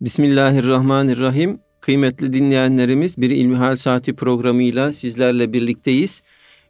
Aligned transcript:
Bismillahirrahmanirrahim. 0.00 1.60
Kıymetli 1.80 2.32
dinleyenlerimiz 2.32 3.18
bir 3.18 3.30
İlmihal 3.30 3.76
Saati 3.76 4.16
programıyla 4.16 4.92
sizlerle 4.92 5.52
birlikteyiz. 5.52 6.22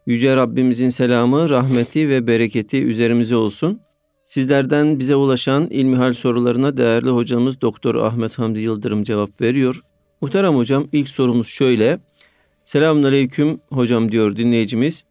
Yüce 0.06 0.36
Rabbimizin 0.36 0.88
selamı, 0.88 1.48
rahmeti 1.48 2.08
ve 2.08 2.26
bereketi 2.26 2.82
üzerimize 2.82 3.36
olsun. 3.36 3.80
Sizlerden 4.24 4.98
bize 4.98 5.16
ulaşan 5.16 5.66
ilmihal 5.66 6.12
sorularına 6.12 6.76
değerli 6.76 7.10
hocamız 7.10 7.60
Doktor 7.60 7.94
Ahmet 7.94 8.38
Hamdi 8.38 8.60
Yıldırım 8.60 9.02
cevap 9.02 9.40
veriyor. 9.40 9.80
Muhterem 10.20 10.54
hocam 10.56 10.88
ilk 10.92 11.08
sorumuz 11.08 11.48
şöyle. 11.48 11.98
Selamünaleyküm 12.64 13.60
hocam 13.70 14.12
diyor 14.12 14.36
dinleyicimiz. 14.36 15.04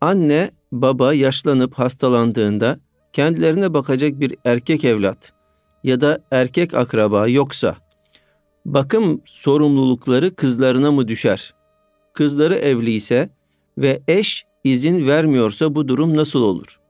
Anne 0.00 0.50
baba 0.72 1.14
yaşlanıp 1.14 1.74
hastalandığında 1.74 2.80
kendilerine 3.12 3.74
bakacak 3.74 4.20
bir 4.20 4.34
erkek 4.44 4.84
evlat 4.84 5.37
ya 5.84 6.00
da 6.00 6.18
erkek 6.30 6.74
akraba 6.74 7.28
yoksa 7.28 7.76
bakım 8.64 9.20
sorumlulukları 9.24 10.34
kızlarına 10.34 10.92
mı 10.92 11.08
düşer? 11.08 11.54
Kızları 12.12 12.54
evli 12.54 12.90
ise 12.90 13.28
ve 13.78 14.00
eş 14.08 14.44
izin 14.64 15.06
vermiyorsa 15.06 15.74
bu 15.74 15.88
durum 15.88 16.16
nasıl 16.16 16.42
olur? 16.42 16.80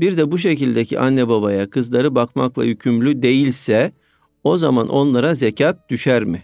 Bir 0.00 0.16
de 0.16 0.32
bu 0.32 0.38
şekildeki 0.38 0.98
anne 0.98 1.28
babaya 1.28 1.70
kızları 1.70 2.14
bakmakla 2.14 2.64
yükümlü 2.64 3.22
değilse 3.22 3.92
o 4.44 4.56
zaman 4.56 4.88
onlara 4.88 5.34
zekat 5.34 5.90
düşer 5.90 6.24
mi? 6.24 6.42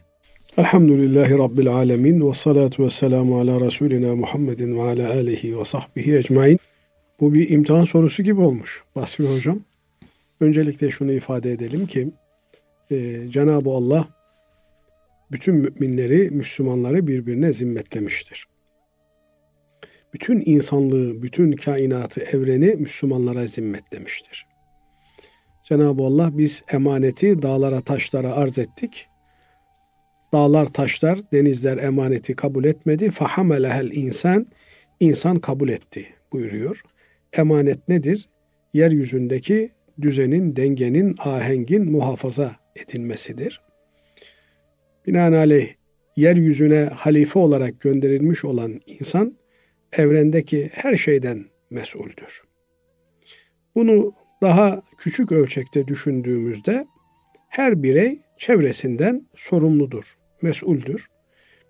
Elhamdülillahi 0.59 1.39
Rabbil 1.39 1.69
Alemin 1.69 2.29
ve 2.29 2.35
salatu 2.35 2.85
ve 2.85 2.91
selamu 2.91 3.41
ala 3.41 3.61
Resulina 3.61 4.17
Muhammedin 4.17 4.77
ve 4.77 4.83
ala 4.83 5.11
alihi 5.11 5.59
ve 5.59 5.65
sahbihi 5.65 6.17
ecmain. 6.17 6.59
Bu 7.21 7.35
bir 7.35 7.51
imtihan 7.51 7.85
sorusu 7.85 8.23
gibi 8.23 8.41
olmuş 8.41 8.83
Basri 8.97 9.35
Hocam. 9.35 9.61
Öncelikle 10.45 10.91
şunu 10.91 11.13
ifade 11.13 11.53
edelim 11.53 11.87
ki 11.87 12.11
e, 12.91 13.29
Cenab-ı 13.29 13.71
Allah 13.71 14.09
bütün 15.33 15.55
müminleri, 15.55 16.31
Müslümanları 16.31 17.07
birbirine 17.07 17.53
zimmetlemiştir. 17.53 18.47
Bütün 20.15 20.43
insanlığı, 20.47 21.23
bütün 21.23 21.53
kainatı, 21.53 22.21
evreni 22.21 22.75
Müslümanlara 22.75 23.47
zimmetlemiştir. 23.47 24.47
Cenab-ı 25.65 26.03
Allah 26.03 26.39
biz 26.39 26.63
emaneti 26.73 27.43
dağlara, 27.43 27.81
taşlara 27.81 28.33
arz 28.33 28.59
ettik. 28.59 29.07
Dağlar, 30.33 30.67
taşlar, 30.67 31.19
denizler 31.33 31.79
emaneti 31.79 32.37
kabul 32.37 32.65
etmedi. 32.65 33.11
Fahamelehel 33.11 33.91
insan, 33.93 34.47
insan 35.01 35.39
kabul 35.39 35.69
etti 35.69 36.07
buyuruyor. 36.33 36.83
Emanet 37.33 37.89
nedir? 37.89 38.29
Yeryüzündeki 38.73 39.71
düzenin, 40.03 40.57
dengenin, 40.57 41.15
ahengin 41.19 41.93
muhafaza 41.93 42.57
edilmesidir. 42.77 43.61
Binaenaleyh 45.07 45.75
yeryüzüne 46.17 46.85
halife 46.85 47.39
olarak 47.39 47.81
gönderilmiş 47.81 48.45
olan 48.45 48.81
insan 48.87 49.37
evrendeki 49.93 50.71
her 50.73 50.97
şeyden 50.97 51.45
mesuldür. 51.71 52.43
Bunu 53.75 54.15
daha 54.43 54.83
küçük 54.99 55.33
ölçekte 55.33 55.89
düşündüğümüzde 55.89 56.87
her 57.49 57.83
birey 57.83 58.21
çevresinden 58.39 59.27
sorumludur, 59.37 60.19
mesuldür. 60.43 61.07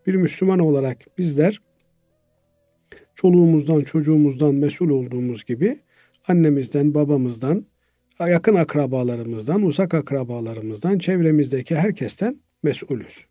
Bir 0.06 0.14
Müslüman 0.14 0.58
olarak 0.58 0.98
bizler 1.18 1.60
çoluğumuzdan, 3.14 3.80
çocuğumuzdan 3.80 4.54
mesul 4.54 4.90
olduğumuz 4.90 5.44
gibi 5.44 5.78
annemizden, 6.28 6.94
babamızdan, 6.94 7.66
yakın 8.20 8.54
akrabalarımızdan, 8.54 9.62
uzak 9.62 9.94
akrabalarımızdan, 9.94 10.98
çevremizdeki 10.98 11.76
herkesten 11.76 12.40
mesulüz. 12.62 13.26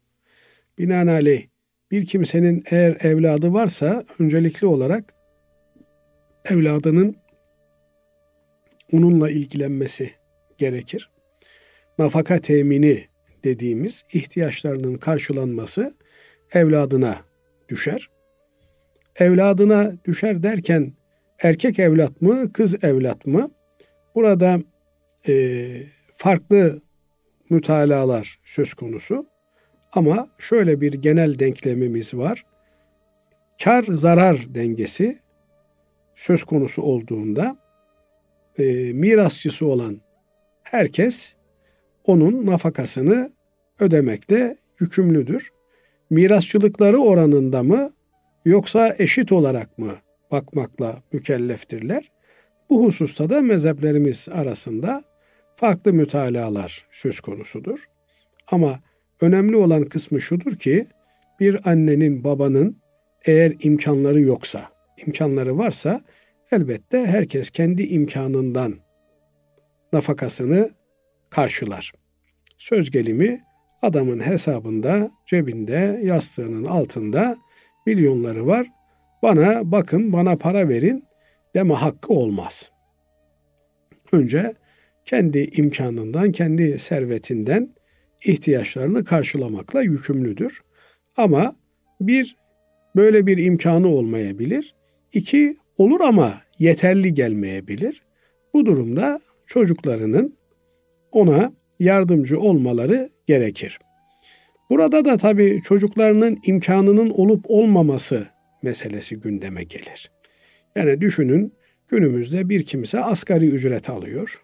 Binaenaleyh 0.77 1.47
bir 1.91 2.05
kimsenin 2.05 2.63
eğer 2.71 2.97
evladı 2.99 3.53
varsa 3.53 4.03
öncelikli 4.19 4.65
olarak 4.67 5.13
evladının 6.45 7.16
onunla 8.91 9.29
ilgilenmesi 9.29 10.11
gerekir. 10.57 11.09
Nafaka 11.97 12.38
temini 12.39 13.05
dediğimiz 13.43 14.05
ihtiyaçlarının 14.13 14.95
karşılanması 14.95 15.93
evladına 16.53 17.17
düşer. 17.69 18.09
Evladına 19.16 19.93
düşer 20.05 20.43
derken 20.43 20.93
erkek 21.39 21.79
evlat 21.79 22.22
mı, 22.22 22.53
kız 22.53 22.83
evlat 22.83 23.25
mı? 23.25 23.51
Burada 24.16 24.59
e, 25.28 25.66
farklı 26.16 26.81
mütalalar 27.50 28.39
söz 28.44 28.73
konusu. 28.73 29.25
Ama 29.91 30.28
şöyle 30.38 30.81
bir 30.81 30.94
genel 30.94 31.39
denklemimiz 31.39 32.13
var. 32.13 32.45
Kar 33.63 33.84
zarar 33.84 34.56
dengesi 34.56 35.19
söz 36.16 36.44
konusu 36.44 36.81
olduğunda 36.81 37.57
e, 38.57 38.63
mirasçısı 38.94 39.66
olan 39.66 40.01
herkes 40.63 41.34
onun 42.05 42.45
nafakasını 42.45 43.31
ödemekle 43.79 44.57
yükümlüdür. 44.79 45.50
Mirasçılıkları 46.09 46.97
oranında 46.97 47.63
mı 47.63 47.91
yoksa 48.45 48.95
eşit 49.00 49.31
olarak 49.31 49.78
mı 49.78 49.94
bakmakla 50.31 51.03
mükelleftirler? 51.11 52.11
Bu 52.69 52.85
hususta 52.85 53.29
da 53.29 53.41
mezheplerimiz 53.41 54.28
arasında 54.31 55.03
farklı 55.56 55.94
mütalalar 55.94 56.86
söz 56.91 57.19
konusudur. 57.19 57.90
Ama 58.52 58.80
önemli 59.22 59.56
olan 59.56 59.84
kısmı 59.84 60.22
şudur 60.22 60.56
ki 60.56 60.88
bir 61.40 61.69
annenin 61.69 62.24
babanın 62.24 62.78
eğer 63.25 63.53
imkanları 63.59 64.19
yoksa, 64.19 64.69
imkanları 65.06 65.58
varsa 65.58 66.02
elbette 66.52 67.06
herkes 67.06 67.50
kendi 67.50 67.84
imkanından 67.84 68.74
nafakasını 69.94 70.69
karşılar. 71.30 71.94
Söz 72.58 72.91
gelimi 72.91 73.41
adamın 73.81 74.20
hesabında, 74.20 75.12
cebinde, 75.25 76.00
yastığının 76.03 76.66
altında 76.66 77.38
milyonları 77.85 78.47
var. 78.47 78.68
Bana 79.24 79.72
bakın, 79.72 80.14
bana 80.14 80.35
para 80.35 80.70
verin 80.70 81.06
deme 81.56 81.74
hakkı 81.74 82.14
olmaz. 82.14 82.72
Önce 84.12 84.53
kendi 85.06 85.40
imkanından, 85.40 86.31
kendi 86.31 86.80
servetinden 86.80 87.75
ihtiyaçlarını 88.25 89.06
karşılamakla 89.06 89.81
yükümlüdür. 89.81 90.62
Ama 91.18 91.56
bir, 92.02 92.36
böyle 92.96 93.28
bir 93.28 93.38
imkanı 93.38 93.88
olmayabilir. 93.88 94.75
İki, 95.14 95.58
olur 95.78 96.02
ama 96.02 96.41
yeterli 96.59 97.14
gelmeyebilir. 97.14 98.02
Bu 98.53 98.66
durumda 98.66 99.19
çocuklarının 99.46 100.38
ona 101.12 101.53
yardımcı 101.80 102.40
olmaları 102.40 103.09
gerekir. 103.28 103.80
Burada 104.70 105.06
da 105.06 105.18
tabii 105.18 105.62
çocuklarının 105.64 106.38
imkanının 106.46 107.09
olup 107.09 107.46
olmaması 107.47 108.28
meselesi 108.64 109.20
gündeme 109.20 109.64
gelir. 109.64 110.12
Yani 110.75 111.02
düşünün 111.02 111.53
günümüzde 111.88 112.50
bir 112.50 112.64
kimse 112.64 113.00
asgari 113.00 113.46
ücret 113.46 113.90
alıyor. 113.90 114.44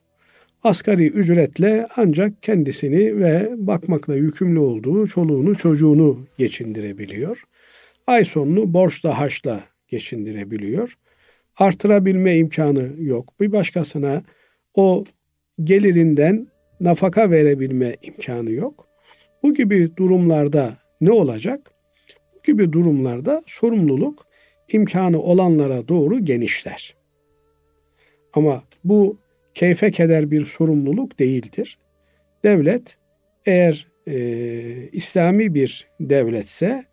Asgari 0.63 1.07
ücretle 1.07 1.87
ancak 1.97 2.43
kendisini 2.43 3.17
ve 3.19 3.49
bakmakla 3.57 4.15
yükümlü 4.15 4.59
olduğu 4.59 5.07
çoluğunu 5.07 5.55
çocuğunu 5.55 6.25
geçindirebiliyor. 6.37 7.43
Ay 8.07 8.25
sonunu 8.25 8.73
borçla 8.73 9.19
harçla 9.19 9.63
geçindirebiliyor. 9.87 10.97
Artırabilme 11.57 12.37
imkanı 12.37 12.89
yok. 12.97 13.33
Bir 13.39 13.51
başkasına 13.51 14.23
o 14.73 15.03
gelirinden 15.63 16.47
nafaka 16.79 17.31
verebilme 17.31 17.95
imkanı 18.01 18.51
yok. 18.51 18.87
Bu 19.43 19.53
gibi 19.53 19.97
durumlarda 19.97 20.77
ne 21.01 21.11
olacak? 21.11 21.71
Bu 22.35 22.43
gibi 22.43 22.73
durumlarda 22.73 23.43
sorumluluk 23.45 24.25
imkanı 24.71 25.21
olanlara 25.21 25.87
doğru 25.87 26.25
genişler. 26.25 26.95
Ama 28.33 28.63
bu 28.83 29.17
keyfe 29.59 29.91
keder 29.91 30.31
bir 30.31 30.45
sorumluluk 30.45 31.19
değildir. 31.19 31.77
Devlet 32.43 32.97
eğer 33.45 33.87
e, 34.07 34.17
İslami 34.91 35.53
bir 35.53 35.87
devletse 35.99 36.83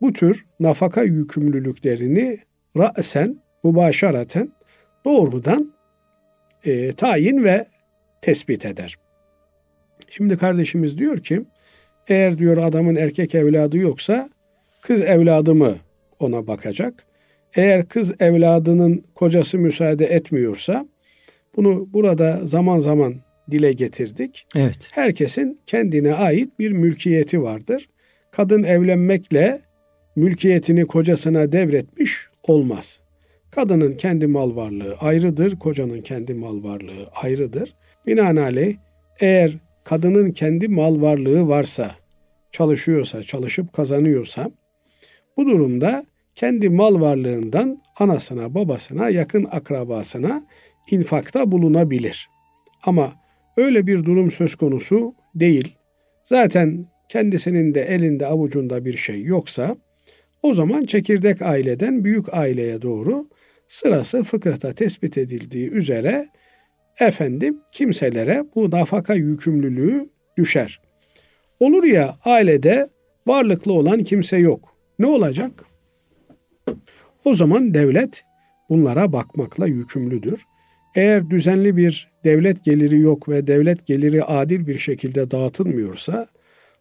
bu 0.00 0.12
tür 0.12 0.46
nafaka 0.60 1.02
yükümlülüklerini 1.02 2.38
ra'sen, 2.76 3.38
mübaşaraten 3.64 4.52
doğrudan 5.04 5.72
e, 6.64 6.92
tayin 6.92 7.44
ve 7.44 7.66
tespit 8.22 8.66
eder. 8.66 8.96
Şimdi 10.08 10.36
kardeşimiz 10.36 10.98
diyor 10.98 11.18
ki 11.18 11.42
eğer 12.08 12.38
diyor 12.38 12.56
adamın 12.56 12.96
erkek 12.96 13.34
evladı 13.34 13.76
yoksa 13.76 14.30
kız 14.80 15.02
evladı 15.02 15.54
mı 15.54 15.76
ona 16.18 16.46
bakacak? 16.46 17.04
Eğer 17.54 17.88
kız 17.88 18.20
evladının 18.20 19.04
kocası 19.14 19.58
müsaade 19.58 20.06
etmiyorsa 20.06 20.86
bunu 21.56 21.88
burada 21.92 22.40
zaman 22.44 22.78
zaman 22.78 23.14
dile 23.50 23.72
getirdik. 23.72 24.46
Evet. 24.56 24.88
Herkesin 24.90 25.60
kendine 25.66 26.14
ait 26.14 26.58
bir 26.58 26.72
mülkiyeti 26.72 27.42
vardır. 27.42 27.88
Kadın 28.30 28.62
evlenmekle 28.62 29.60
mülkiyetini 30.16 30.84
kocasına 30.84 31.52
devretmiş 31.52 32.28
olmaz. 32.42 33.00
Kadının 33.50 33.92
kendi 33.92 34.26
mal 34.26 34.56
varlığı 34.56 34.96
ayrıdır, 35.00 35.58
kocanın 35.58 36.00
kendi 36.02 36.34
mal 36.34 36.62
varlığı 36.64 37.06
ayrıdır. 37.22 37.74
Binaenaleyh 38.06 38.76
eğer 39.20 39.58
kadının 39.84 40.30
kendi 40.30 40.68
mal 40.68 41.00
varlığı 41.02 41.48
varsa, 41.48 41.90
çalışıyorsa, 42.52 43.22
çalışıp 43.22 43.72
kazanıyorsa 43.72 44.50
bu 45.36 45.46
durumda 45.46 46.04
kendi 46.34 46.68
mal 46.68 47.00
varlığından 47.00 47.82
anasına, 47.98 48.54
babasına, 48.54 49.08
yakın 49.08 49.46
akrabasına 49.50 50.42
infakta 50.90 51.52
bulunabilir. 51.52 52.28
Ama 52.82 53.12
öyle 53.56 53.86
bir 53.86 54.04
durum 54.04 54.30
söz 54.30 54.54
konusu 54.54 55.14
değil. 55.34 55.76
Zaten 56.24 56.86
kendisinin 57.08 57.74
de 57.74 57.80
elinde 57.80 58.26
avucunda 58.26 58.84
bir 58.84 58.96
şey 58.96 59.22
yoksa 59.22 59.76
o 60.42 60.54
zaman 60.54 60.82
çekirdek 60.82 61.42
aileden 61.42 62.04
büyük 62.04 62.34
aileye 62.34 62.82
doğru 62.82 63.28
sırası 63.68 64.22
fıkıhta 64.22 64.74
tespit 64.74 65.18
edildiği 65.18 65.70
üzere 65.70 66.28
efendim 67.00 67.60
kimselere 67.72 68.44
bu 68.54 68.70
nafaka 68.70 69.14
yükümlülüğü 69.14 70.08
düşer. 70.36 70.80
Olur 71.60 71.84
ya 71.84 72.16
ailede 72.24 72.88
varlıklı 73.26 73.72
olan 73.72 74.04
kimse 74.04 74.36
yok. 74.36 74.76
Ne 74.98 75.06
olacak? 75.06 75.64
O 77.24 77.34
zaman 77.34 77.74
devlet 77.74 78.24
bunlara 78.68 79.12
bakmakla 79.12 79.66
yükümlüdür. 79.66 80.44
Eğer 80.94 81.30
düzenli 81.30 81.76
bir 81.76 82.10
devlet 82.24 82.64
geliri 82.64 83.00
yok 83.00 83.28
ve 83.28 83.46
devlet 83.46 83.86
geliri 83.86 84.24
adil 84.24 84.66
bir 84.66 84.78
şekilde 84.78 85.30
dağıtılmıyorsa 85.30 86.28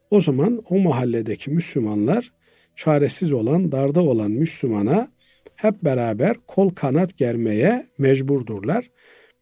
o 0.09 0.21
zaman 0.21 0.63
o 0.69 0.79
mahalledeki 0.79 1.51
Müslümanlar 1.51 2.31
çaresiz 2.75 3.31
olan, 3.31 3.71
darda 3.71 4.01
olan 4.01 4.31
Müslümana 4.31 5.07
hep 5.55 5.83
beraber 5.83 6.37
kol 6.47 6.69
kanat 6.69 7.17
germeye 7.17 7.87
mecburdurlar. 7.97 8.89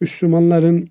Müslümanların 0.02 0.90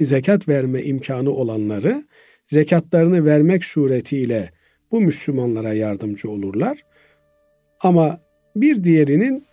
zekat 0.00 0.48
verme 0.48 0.82
imkanı 0.82 1.30
olanları 1.30 2.04
zekatlarını 2.46 3.24
vermek 3.24 3.64
suretiyle 3.64 4.50
bu 4.92 5.00
Müslümanlara 5.00 5.72
yardımcı 5.72 6.30
olurlar. 6.30 6.82
Ama 7.80 8.20
bir 8.56 8.84
diğerinin 8.84 9.46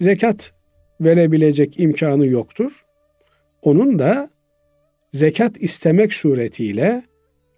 zekat 0.00 0.52
verebilecek 1.04 1.80
imkanı 1.80 2.26
yoktur. 2.26 2.84
Onun 3.62 3.98
da 3.98 4.30
zekat 5.12 5.62
istemek 5.62 6.14
suretiyle 6.14 7.02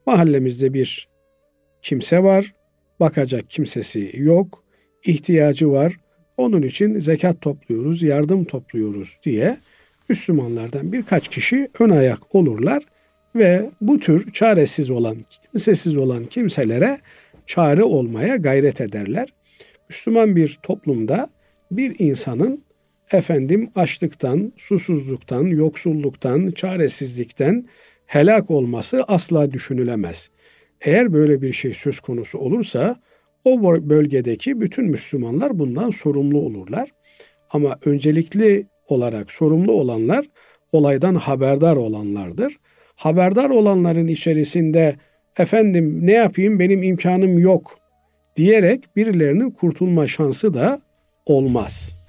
mahallemizde 0.07 0.75
bir 0.75 1.09
kimse 1.83 2.23
var, 2.23 2.55
bakacak 3.01 3.51
kimsesi 3.51 4.11
yok, 4.15 4.65
ihtiyacı 5.05 5.71
var. 5.71 5.97
Onun 6.37 6.63
için 6.63 7.01
zekat 7.01 7.41
topluyoruz, 7.41 8.03
yardım 8.03 8.45
topluyoruz 8.45 9.19
diye 9.25 9.59
Müslümanlardan 10.09 10.93
birkaç 10.93 11.29
kişi 11.29 11.69
ön 11.81 11.91
ayak 11.91 12.35
olurlar 12.35 12.83
ve 13.35 13.71
bu 13.81 14.01
tür 14.01 14.33
çaresiz 14.33 14.91
olan, 14.91 15.17
kimsesiz 15.43 15.97
olan 15.97 16.25
kimselere 16.25 16.99
çare 17.47 17.83
olmaya 17.85 18.37
gayret 18.37 18.81
ederler. 18.81 19.29
Müslüman 19.89 20.37
bir 20.37 20.59
toplumda 20.63 21.29
bir 21.71 21.97
insanın 21.99 22.64
efendim 23.15 23.71
açlıktan, 23.75 24.53
susuzluktan, 24.57 25.47
yoksulluktan, 25.47 26.51
çaresizlikten 26.51 27.67
helak 28.07 28.51
olması 28.51 29.05
asla 29.09 29.53
düşünülemez. 29.53 30.31
Eğer 30.81 31.13
böyle 31.13 31.43
bir 31.43 31.53
şey 31.53 31.75
söz 31.75 32.01
konusu 32.01 32.39
olursa 32.39 32.97
o 33.45 33.63
bölgedeki 33.63 34.61
bütün 34.61 34.85
Müslümanlar 34.85 35.59
bundan 35.59 35.91
sorumlu 35.91 36.39
olurlar. 36.39 36.91
Ama 37.51 37.79
öncelikli 37.85 38.67
olarak 38.89 39.33
sorumlu 39.33 39.73
olanlar 39.73 40.27
olaydan 40.73 41.15
haberdar 41.15 41.77
olanlardır. 41.77 42.57
Haberdar 42.97 43.51
olanların 43.51 44.07
içerisinde 44.07 44.97
efendim 45.39 46.07
ne 46.07 46.13
yapayım 46.13 46.59
benim 46.59 46.83
imkanım 46.83 47.39
yok 47.39 47.79
diyerek 48.37 48.97
birilerinin 48.97 49.51
kurtulma 49.51 50.07
şansı 50.07 50.55
da 50.55 50.81
olmaz. 51.27 52.04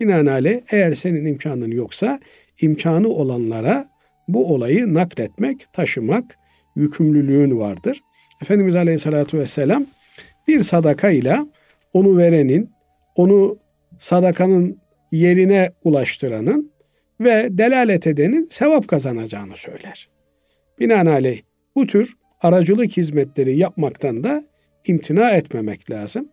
Binaenaleyh 0.00 0.60
eğer 0.70 0.94
senin 0.94 1.26
imkanın 1.26 1.70
yoksa 1.70 2.20
imkanı 2.60 3.08
olanlara 3.08 3.88
bu 4.28 4.54
olayı 4.54 4.94
nakletmek, 4.94 5.72
taşımak 5.72 6.38
yükümlülüğün 6.76 7.58
vardır. 7.58 8.00
Efendimiz 8.42 8.76
Aleyhisselatü 8.76 9.38
Vesselam 9.38 9.86
bir 10.48 10.62
sadaka 10.62 11.10
ile 11.10 11.38
onu 11.92 12.18
verenin, 12.18 12.70
onu 13.14 13.58
sadakanın 13.98 14.78
yerine 15.12 15.70
ulaştıranın 15.84 16.72
ve 17.20 17.48
delalet 17.50 18.06
edenin 18.06 18.46
sevap 18.50 18.88
kazanacağını 18.88 19.56
söyler. 19.56 20.08
Binaenaleyh 20.80 21.40
bu 21.76 21.86
tür 21.86 22.14
aracılık 22.40 22.96
hizmetleri 22.96 23.56
yapmaktan 23.56 24.24
da 24.24 24.44
imtina 24.86 25.30
etmemek 25.30 25.90
lazım. 25.90 26.28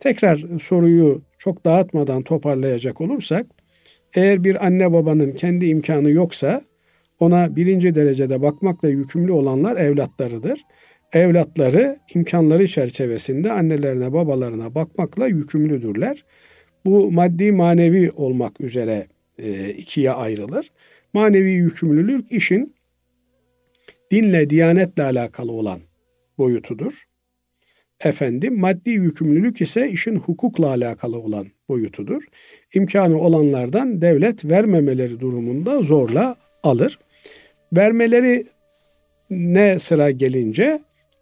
Tekrar 0.00 0.44
soruyu 0.60 1.22
çok 1.38 1.64
dağıtmadan 1.64 2.22
toparlayacak 2.22 3.00
olursak, 3.00 3.46
eğer 4.14 4.44
bir 4.44 4.66
anne 4.66 4.92
babanın 4.92 5.32
kendi 5.32 5.66
imkanı 5.66 6.10
yoksa 6.10 6.62
ona 7.20 7.56
birinci 7.56 7.94
derecede 7.94 8.42
bakmakla 8.42 8.88
yükümlü 8.88 9.32
olanlar 9.32 9.76
evlatlarıdır. 9.76 10.60
Evlatları 11.12 11.98
imkanları 12.14 12.68
çerçevesinde 12.68 13.52
annelerine 13.52 14.12
babalarına 14.12 14.74
bakmakla 14.74 15.26
yükümlüdürler. 15.26 16.24
Bu 16.84 17.10
maddi 17.10 17.52
manevi 17.52 18.10
olmak 18.10 18.60
üzere 18.60 19.06
e, 19.38 19.70
ikiye 19.70 20.10
ayrılır. 20.10 20.70
Manevi 21.12 21.50
yükümlülük 21.50 22.32
işin 22.32 22.74
dinle, 24.10 24.50
diyanetle 24.50 25.02
alakalı 25.02 25.52
olan 25.52 25.80
boyutudur. 26.38 27.07
Efendim 28.04 28.58
maddi 28.60 28.90
yükümlülük 28.90 29.60
ise 29.60 29.90
işin 29.90 30.16
hukukla 30.16 30.68
alakalı 30.68 31.18
olan 31.18 31.46
boyutudur. 31.68 32.22
İmkanı 32.74 33.18
olanlardan 33.18 34.02
devlet 34.02 34.44
vermemeleri 34.44 35.20
durumunda 35.20 35.82
zorla 35.82 36.36
alır. 36.62 36.98
Vermeleri 37.72 38.46
ne 39.30 39.78
sıra 39.78 40.10
gelince 40.10 40.80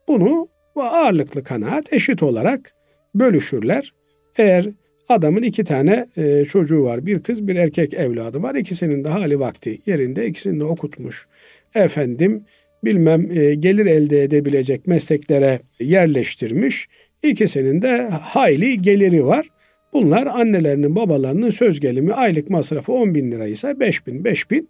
bunu 0.09 0.49
ağırlıklı 0.77 1.45
kanaat 1.45 1.93
eşit 1.93 2.23
olarak 2.23 2.73
bölüşürler. 3.15 3.93
Eğer 4.37 4.67
adamın 5.09 5.43
iki 5.43 5.65
tane 5.65 6.07
e, 6.17 6.45
çocuğu 6.45 6.85
var. 6.85 7.07
Bir 7.07 7.23
kız 7.23 7.49
bir 7.49 7.57
erkek 7.57 7.95
evladı 7.95 8.43
var. 8.43 8.55
İkisinin 8.55 9.05
de 9.05 9.09
hali 9.09 9.41
vakti 9.41 9.81
yerinde. 9.87 10.27
ikisini 10.27 10.61
de 10.61 10.65
okutmuş. 10.65 11.27
Efendim 11.75 12.45
bilmem 12.87 13.31
e, 13.31 13.55
gelir 13.55 13.87
elde 13.87 14.23
edebilecek 14.23 14.87
mesleklere 14.87 15.61
yerleştirmiş. 15.81 16.89
İkisinin 17.23 17.83
de 17.83 18.09
hayli 18.09 18.83
geliri 18.83 19.27
var. 19.27 19.47
Bunlar 19.93 20.27
annelerinin 20.27 20.97
babalarının 20.97 21.51
söz 21.51 21.81
gelimi 21.81 22.13
aylık 22.13 22.51
masrafı 22.51 22.93
10 22.93 23.15
bin 23.15 23.33
liraysa 23.33 23.81
5 23.81 24.07
bin 24.07 24.25
5 24.25 24.51
bin 24.51 24.69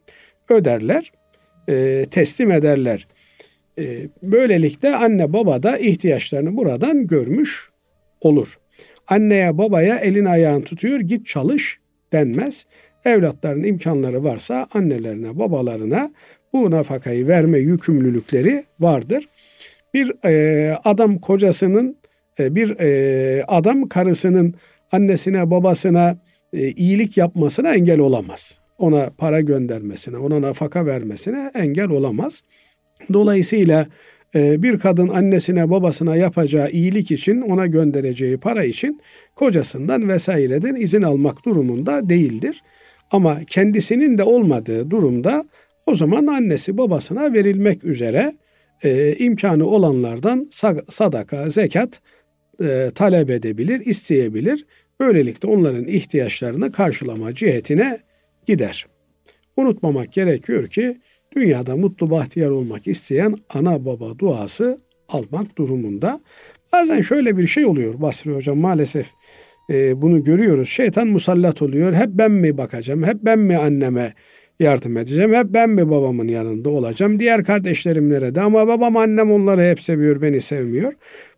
öderler. 0.48 1.12
E, 1.68 2.06
teslim 2.10 2.50
ederler. 2.50 3.06
E, 3.78 3.84
böylelikle 4.22 4.96
anne 4.96 5.32
baba 5.32 5.62
da 5.62 5.78
ihtiyaçlarını 5.78 6.56
buradan 6.56 7.06
görmüş 7.06 7.70
olur. 8.20 8.58
Anneye 9.08 9.58
babaya 9.58 9.98
elin 9.98 10.24
ayağını 10.24 10.64
tutuyor 10.64 11.00
git 11.00 11.26
çalış 11.26 11.78
denmez. 12.12 12.66
Evlatların 13.04 13.64
imkanları 13.64 14.24
varsa 14.24 14.66
annelerine 14.74 15.38
babalarına 15.38 16.10
bu 16.52 16.70
nafakayı 16.70 17.28
verme 17.28 17.58
yükümlülükleri 17.58 18.64
vardır. 18.80 19.28
Bir 19.94 20.12
e, 20.24 20.76
adam 20.84 21.18
kocasının, 21.18 21.96
e, 22.38 22.54
bir 22.54 22.80
e, 22.80 23.44
adam 23.44 23.88
karısının 23.88 24.54
annesine 24.92 25.50
babasına 25.50 26.18
e, 26.52 26.68
iyilik 26.68 27.16
yapmasına 27.16 27.74
engel 27.74 27.98
olamaz. 27.98 28.58
Ona 28.78 29.10
para 29.18 29.40
göndermesine, 29.40 30.16
ona 30.16 30.42
nafaka 30.42 30.86
vermesine 30.86 31.50
engel 31.54 31.88
olamaz. 31.88 32.42
Dolayısıyla 33.12 33.86
e, 34.34 34.62
bir 34.62 34.78
kadın 34.78 35.08
annesine 35.08 35.70
babasına 35.70 36.16
yapacağı 36.16 36.70
iyilik 36.70 37.10
için 37.10 37.40
ona 37.40 37.66
göndereceği 37.66 38.36
para 38.36 38.64
için 38.64 39.00
kocasından 39.34 40.08
vesaireden 40.08 40.74
izin 40.74 41.02
almak 41.02 41.44
durumunda 41.44 42.08
değildir. 42.08 42.62
Ama 43.10 43.40
kendisinin 43.46 44.18
de 44.18 44.22
olmadığı 44.22 44.90
durumda 44.90 45.44
o 45.86 45.94
zaman 45.94 46.26
annesi 46.26 46.78
babasına 46.78 47.32
verilmek 47.32 47.84
üzere 47.84 48.34
e, 48.84 49.14
imkanı 49.18 49.66
olanlardan 49.66 50.48
sadaka, 50.88 51.50
zekat 51.50 52.00
e, 52.62 52.90
talep 52.94 53.30
edebilir, 53.30 53.80
isteyebilir. 53.86 54.66
Böylelikle 55.00 55.48
onların 55.48 55.84
ihtiyaçlarını 55.84 56.72
karşılama 56.72 57.34
cihetine 57.34 58.00
gider. 58.46 58.86
Unutmamak 59.56 60.12
gerekiyor 60.12 60.66
ki 60.66 61.00
dünyada 61.36 61.76
mutlu 61.76 62.10
bahtiyar 62.10 62.50
olmak 62.50 62.86
isteyen 62.86 63.34
ana 63.54 63.84
baba 63.84 64.18
duası 64.18 64.80
almak 65.08 65.58
durumunda. 65.58 66.20
Bazen 66.72 67.00
şöyle 67.00 67.36
bir 67.36 67.46
şey 67.46 67.66
oluyor 67.66 68.00
Basri 68.00 68.34
Hocam 68.34 68.58
maalesef 68.58 69.06
e, 69.70 70.02
bunu 70.02 70.24
görüyoruz. 70.24 70.68
Şeytan 70.68 71.08
musallat 71.08 71.62
oluyor. 71.62 71.94
Hep 71.94 72.08
ben 72.08 72.30
mi 72.30 72.58
bakacağım? 72.58 73.04
Hep 73.04 73.16
ben 73.22 73.38
mi 73.38 73.56
anneme 73.56 74.14
yardım 74.60 74.96
edeceğim? 74.96 75.34
Hep 75.34 75.46
ben 75.46 75.70
mi 75.70 75.90
babamın 75.90 76.28
yanında 76.28 76.70
olacağım? 76.70 77.20
Diğer 77.20 77.44
kardeşlerim 77.44 78.08
nerede? 78.08 78.40
Ama 78.40 78.68
babam 78.68 78.96
annem 78.96 79.32
onları 79.32 79.70
hep 79.70 79.80
seviyor, 79.80 80.22
beni 80.22 80.40
sevmiyor. 80.40 80.92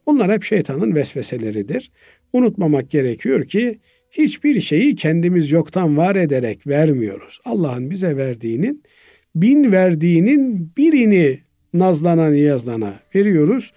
Bunlar 0.07 0.33
hep 0.33 0.45
şeytanın 0.45 0.95
vesveseleridir. 0.95 1.91
Unutmamak 2.33 2.91
gerekiyor 2.91 3.45
ki 3.45 3.79
hiçbir 4.11 4.61
şeyi 4.61 4.97
kendimiz 4.97 5.51
yoktan 5.51 5.97
var 5.97 6.17
ederek 6.17 6.67
vermiyoruz. 6.67 7.41
Allah'ın 7.45 7.91
bize 7.91 8.17
verdiğinin 8.17 8.83
bin 9.35 9.73
verdiğinin 9.73 10.73
birini 10.77 11.39
nazlana 11.75 12.31
niyazlana 12.31 12.95
veriyoruz. 13.15 13.73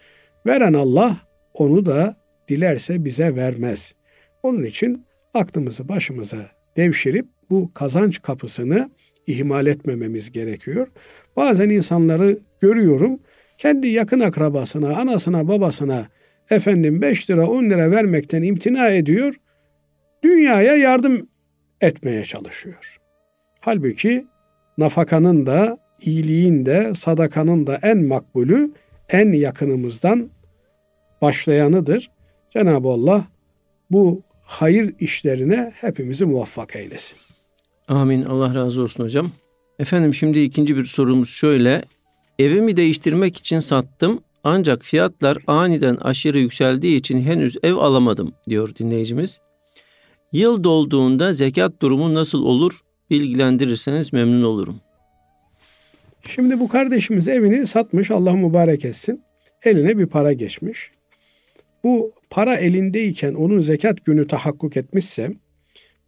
Veren 0.45 0.74
Allah 0.74 1.17
onu 1.53 1.86
da 1.86 2.15
dilerse 2.48 3.05
bize 3.05 3.36
vermez. 3.36 3.95
Onun 4.43 4.63
için 4.63 5.05
aklımızı 5.33 5.89
başımıza 5.89 6.51
devşirip 6.77 7.25
bu 7.50 7.74
kazanç 7.74 8.21
kapısını 8.21 8.89
ihmal 9.28 9.68
etmememiz 9.68 10.32
gerekiyor. 10.32 10.88
Bazen 11.36 11.70
insanları 11.70 12.40
görüyorum 12.62 13.20
kendi 13.58 13.88
yakın 13.88 14.20
akrabasına, 14.20 14.98
anasına, 14.98 15.48
babasına 15.48 16.08
efendim 16.50 17.01
5 17.01 17.30
lira 17.30 17.48
10 17.48 17.63
lira 17.63 17.92
vermekten 17.92 18.44
imtina 18.44 18.90
ediyor. 18.90 19.36
Dünyaya 20.24 20.75
yardım 20.75 21.28
etmeye 21.82 22.25
çalışıyor. 22.25 22.98
Halbuki 23.60 24.25
nafakanın 24.78 25.46
da, 25.46 25.78
iyiliğin 26.01 26.66
de, 26.66 26.96
sadakanın 26.96 27.68
da 27.68 27.80
en 27.84 27.98
makbulü, 28.04 28.72
en 29.10 29.32
yakınımızdan 29.32 30.30
başlayanıdır. 31.22 32.12
Cenab-ı 32.50 32.88
Allah 32.88 33.25
bu 33.92 34.22
hayır 34.42 34.94
işlerine 35.00 35.72
hepimizi 35.75 36.25
muvaffak 36.25 36.75
eylesin. 36.75 37.18
Amin. 37.91 38.25
Allah 38.25 38.55
razı 38.55 38.81
olsun 38.81 39.03
hocam. 39.03 39.31
Efendim 39.79 40.13
şimdi 40.13 40.39
ikinci 40.39 40.77
bir 40.77 40.86
sorumuz 40.86 41.29
şöyle. 41.29 41.81
Evimi 42.39 42.77
değiştirmek 42.77 43.38
için 43.38 43.60
sattım 43.60 44.19
ancak 44.43 44.86
fiyatlar 44.86 45.38
aniden 45.48 45.95
aşırı 45.95 46.39
yükseldiği 46.39 46.98
için 46.98 47.21
henüz 47.21 47.57
ev 47.63 47.74
alamadım 47.74 48.33
diyor 48.50 48.75
dinleyicimiz. 48.75 49.39
Yıl 50.33 50.63
dolduğunda 50.63 51.33
zekat 51.33 51.81
durumu 51.81 52.13
nasıl 52.13 52.43
olur 52.43 52.79
bilgilendirirseniz 53.10 54.13
memnun 54.13 54.43
olurum. 54.43 54.75
Şimdi 56.27 56.60
bu 56.60 56.67
kardeşimiz 56.67 57.27
evini 57.27 57.67
satmış 57.67 58.12
Allah 58.12 58.33
mübarek 58.33 58.86
etsin. 58.86 59.21
Eline 59.63 59.98
bir 59.98 60.05
para 60.05 60.33
geçmiş. 60.33 60.91
Bu 61.83 62.12
para 62.29 62.55
elindeyken 62.55 63.33
onun 63.33 63.60
zekat 63.60 64.05
günü 64.05 64.27
tahakkuk 64.27 64.77
etmişse 64.77 65.31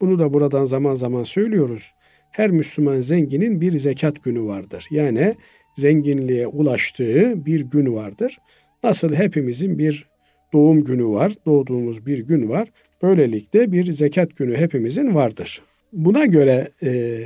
bunu 0.01 0.19
da 0.19 0.33
buradan 0.33 0.65
zaman 0.65 0.93
zaman 0.93 1.23
söylüyoruz. 1.23 1.91
Her 2.31 2.51
Müslüman 2.51 3.01
zenginin 3.01 3.61
bir 3.61 3.77
zekat 3.77 4.23
günü 4.23 4.45
vardır. 4.45 4.87
Yani 4.91 5.35
zenginliğe 5.75 6.47
ulaştığı 6.47 7.45
bir 7.45 7.61
gün 7.61 7.95
vardır. 7.95 8.37
Nasıl 8.83 9.13
hepimizin 9.13 9.77
bir 9.77 10.09
doğum 10.53 10.83
günü 10.83 11.05
var, 11.05 11.33
doğduğumuz 11.45 12.05
bir 12.05 12.19
gün 12.19 12.49
var. 12.49 12.71
Böylelikle 13.01 13.71
bir 13.71 13.93
zekat 13.93 14.35
günü 14.35 14.57
hepimizin 14.57 15.15
vardır. 15.15 15.61
Buna 15.93 16.25
göre 16.25 16.69
e, 16.83 17.19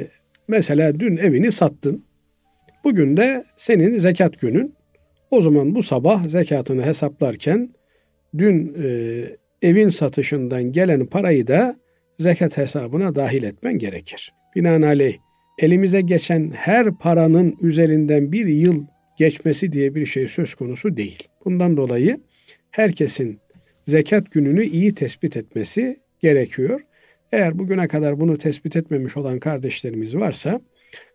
mesela 0.48 1.00
dün 1.00 1.18
evini 1.18 1.52
sattın. 1.52 2.04
Bugün 2.84 3.18
de 3.18 3.46
senin 3.58 3.98
zekat 3.98 4.40
günün. 4.40 4.74
O 5.32 5.42
zaman 5.42 5.76
bu 5.76 5.84
sabah 5.84 6.28
zekatını 6.28 6.86
hesaplarken 6.86 7.70
dün 8.38 8.76
e, 8.84 8.90
evin 9.62 9.90
satışından 9.90 10.64
gelen 10.72 11.06
parayı 11.06 11.48
da 11.48 11.76
zekat 12.20 12.58
hesabına 12.58 13.16
dahil 13.16 13.44
etmen 13.44 13.78
gerekir. 13.78 14.34
Binaenaleyh 14.56 15.18
elimize 15.60 16.02
geçen 16.02 16.52
her 16.52 16.98
paranın 16.98 17.58
üzerinden 17.62 18.32
bir 18.32 18.46
yıl 18.46 18.86
geçmesi 19.18 19.72
diye 19.72 19.96
bir 19.96 20.06
şey 20.06 20.28
söz 20.28 20.56
konusu 20.56 20.98
değil. 20.98 21.28
Bundan 21.46 21.78
dolayı 21.78 22.20
herkesin 22.72 23.40
zekat 23.88 24.32
gününü 24.32 24.66
iyi 24.66 24.96
tespit 24.96 25.38
etmesi 25.38 26.00
gerekiyor. 26.20 26.82
Eğer 27.32 27.60
bugüne 27.60 27.88
kadar 27.88 28.20
bunu 28.20 28.38
tespit 28.38 28.76
etmemiş 28.76 29.18
olan 29.18 29.40
kardeşlerimiz 29.40 30.16
varsa 30.16 30.62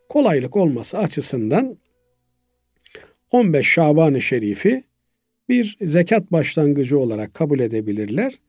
kolaylık 0.09 0.55
olması 0.55 0.97
açısından 0.97 1.77
15 3.31 3.67
Şaban-ı 3.67 4.21
Şerif'i 4.21 4.83
bir 5.49 5.77
zekat 5.81 6.31
başlangıcı 6.31 6.99
olarak 6.99 7.33
kabul 7.33 7.59
edebilirler. 7.59 8.39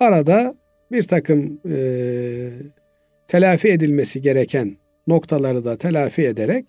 Arada 0.00 0.54
bir 0.92 1.02
takım 1.02 1.60
e, 1.70 1.76
telafi 3.28 3.68
edilmesi 3.68 4.22
gereken 4.22 4.76
noktaları 5.06 5.64
da 5.64 5.76
telafi 5.76 6.22
ederek 6.22 6.66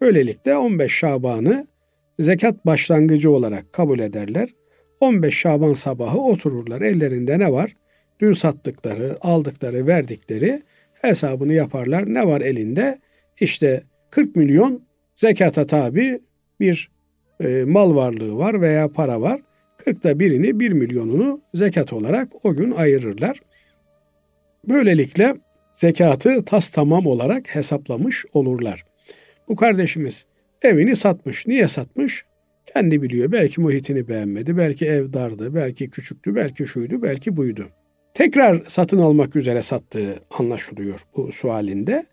böylelikle 0.00 0.56
15 0.56 0.92
Şaban'ı 0.92 1.66
zekat 2.18 2.66
başlangıcı 2.66 3.30
olarak 3.30 3.72
kabul 3.72 3.98
ederler. 3.98 4.48
15 5.00 5.38
Şaban 5.38 5.72
sabahı 5.72 6.18
otururlar. 6.18 6.80
Ellerinde 6.80 7.38
ne 7.38 7.52
var? 7.52 7.76
Dün 8.20 8.32
sattıkları, 8.32 9.16
aldıkları, 9.20 9.86
verdikleri 9.86 10.62
hesabını 11.02 11.52
yaparlar. 11.52 12.14
Ne 12.14 12.26
var 12.26 12.40
elinde? 12.40 12.98
İşte 13.40 13.82
40 14.10 14.36
milyon 14.36 14.82
zekata 15.16 15.66
tabi 15.66 16.20
bir 16.60 16.90
e, 17.40 17.64
mal 17.64 17.94
varlığı 17.94 18.36
var 18.36 18.60
veya 18.60 18.88
para 18.88 19.20
var. 19.20 19.40
40'ta 19.86 20.18
birini 20.18 20.60
1 20.60 20.72
milyonunu 20.72 21.40
zekat 21.54 21.92
olarak 21.92 22.44
o 22.44 22.54
gün 22.54 22.70
ayırırlar. 22.70 23.40
Böylelikle 24.68 25.34
zekatı 25.74 26.44
tas 26.44 26.68
tamam 26.68 27.06
olarak 27.06 27.54
hesaplamış 27.54 28.24
olurlar. 28.32 28.84
Bu 29.48 29.56
kardeşimiz 29.56 30.26
evini 30.62 30.96
satmış. 30.96 31.46
Niye 31.46 31.68
satmış? 31.68 32.24
Kendi 32.74 33.02
biliyor. 33.02 33.32
Belki 33.32 33.60
muhitini 33.60 34.08
beğenmedi, 34.08 34.56
belki 34.56 34.86
ev 34.86 35.12
dardı, 35.12 35.54
belki 35.54 35.90
küçüktü, 35.90 36.34
belki 36.34 36.66
şuydu, 36.66 37.02
belki 37.02 37.36
buydu. 37.36 37.68
Tekrar 38.14 38.62
satın 38.66 38.98
almak 38.98 39.36
üzere 39.36 39.62
sattığı 39.62 40.20
anlaşılıyor 40.38 41.00
bu 41.16 41.32
sualinde. 41.32 42.06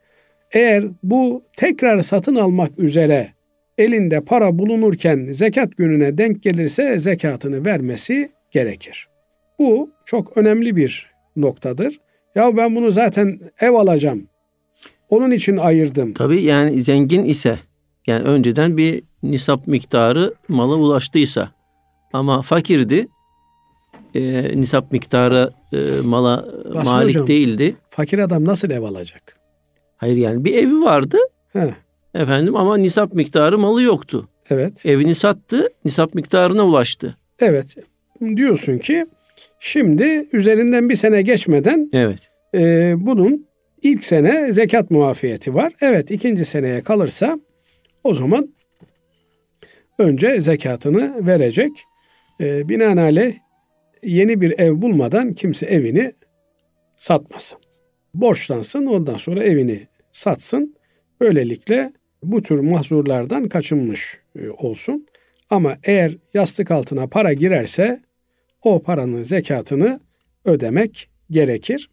Eğer 0.51 0.85
bu 1.03 1.43
tekrar 1.57 2.01
satın 2.01 2.35
almak 2.35 2.79
üzere 2.79 3.33
elinde 3.77 4.21
para 4.21 4.59
bulunurken 4.59 5.27
zekat 5.31 5.77
gününe 5.77 6.17
denk 6.17 6.43
gelirse 6.43 6.99
zekatını 6.99 7.65
vermesi 7.65 8.31
gerekir. 8.51 9.07
Bu 9.59 9.91
çok 10.05 10.37
önemli 10.37 10.75
bir 10.75 11.11
noktadır. 11.35 11.99
Ya 12.35 12.57
ben 12.57 12.75
bunu 12.75 12.91
zaten 12.91 13.39
ev 13.59 13.73
alacağım. 13.73 14.27
Onun 15.09 15.31
için 15.31 15.57
ayırdım. 15.57 16.13
Tabii 16.13 16.43
yani 16.43 16.81
zengin 16.81 17.25
ise 17.25 17.59
yani 18.07 18.23
önceden 18.23 18.77
bir 18.77 19.03
nisap 19.23 19.67
miktarı 19.67 20.33
mala 20.47 20.75
ulaştıysa 20.75 21.51
ama 22.13 22.41
fakirdi 22.41 23.07
e, 24.13 24.43
nisap 24.59 24.91
miktarı 24.91 25.53
e, 25.73 25.77
mala 26.03 26.45
Basın 26.75 26.93
malik 26.93 27.15
hocam, 27.15 27.27
değildi. 27.27 27.75
Fakir 27.89 28.19
adam 28.19 28.45
nasıl 28.45 28.71
ev 28.71 28.81
alacak? 28.81 29.37
Hayır 29.97 30.17
yani 30.17 30.45
bir 30.45 30.55
evi 30.55 30.81
vardı. 30.81 31.17
He. 31.53 31.75
Efendim 32.13 32.55
ama 32.55 32.77
nisap 32.77 33.13
miktarı 33.13 33.57
malı 33.59 33.81
yoktu. 33.81 34.27
Evet. 34.49 34.85
Evini 34.85 35.15
sattı, 35.15 35.69
nisap 35.85 36.15
miktarına 36.15 36.65
ulaştı. 36.65 37.17
Evet. 37.39 37.75
Diyorsun 38.35 38.77
ki 38.77 39.05
Şimdi 39.63 40.27
üzerinden 40.33 40.89
bir 40.89 40.95
sene 40.95 41.21
geçmeden 41.21 41.89
evet. 41.93 42.29
e, 42.55 42.93
bunun 42.97 43.47
ilk 43.81 44.05
sene 44.05 44.53
zekat 44.53 44.91
muafiyeti 44.91 45.53
var. 45.53 45.73
Evet 45.81 46.11
ikinci 46.11 46.45
seneye 46.45 46.81
kalırsa 46.81 47.39
o 48.03 48.13
zaman 48.13 48.53
önce 49.99 50.41
zekatını 50.41 51.27
verecek. 51.27 51.71
E, 52.39 52.69
binaenaleyh 52.69 53.33
yeni 54.03 54.41
bir 54.41 54.59
ev 54.59 54.81
bulmadan 54.81 55.33
kimse 55.33 55.65
evini 55.65 56.11
satmasın. 56.97 57.59
Borçlansın 58.13 58.85
ondan 58.85 59.17
sonra 59.17 59.43
evini 59.43 59.87
satsın. 60.11 60.75
Böylelikle 61.19 61.93
bu 62.23 62.41
tür 62.41 62.59
mahzurlardan 62.59 63.49
kaçınmış 63.49 64.19
e, 64.35 64.49
olsun. 64.49 65.07
Ama 65.49 65.77
eğer 65.83 66.17
yastık 66.33 66.71
altına 66.71 67.07
para 67.07 67.33
girerse 67.33 68.01
o 68.63 68.81
paranın 68.81 69.23
zekatını 69.23 69.99
ödemek 70.45 71.09
gerekir. 71.31 71.89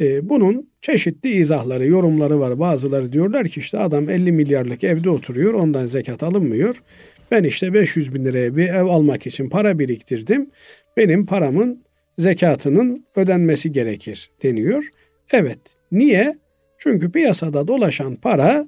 Ee, 0.00 0.28
bunun 0.28 0.70
çeşitli 0.80 1.30
izahları, 1.30 1.86
yorumları 1.86 2.40
var. 2.40 2.60
Bazıları 2.60 3.12
diyorlar 3.12 3.48
ki 3.48 3.60
işte 3.60 3.78
adam 3.78 4.10
50 4.10 4.32
milyarlık 4.32 4.84
evde 4.84 5.10
oturuyor, 5.10 5.54
ondan 5.54 5.86
zekat 5.86 6.22
alınmıyor. 6.22 6.82
Ben 7.30 7.44
işte 7.44 7.74
500 7.74 8.14
bin 8.14 8.24
liraya 8.24 8.56
bir 8.56 8.68
ev 8.68 8.84
almak 8.84 9.26
için 9.26 9.48
para 9.48 9.78
biriktirdim. 9.78 10.50
Benim 10.96 11.26
paramın 11.26 11.82
zekatının 12.18 13.04
ödenmesi 13.16 13.72
gerekir 13.72 14.30
deniyor. 14.42 14.88
Evet. 15.32 15.58
Niye? 15.92 16.38
Çünkü 16.78 17.12
piyasada 17.12 17.68
dolaşan 17.68 18.14
para 18.16 18.66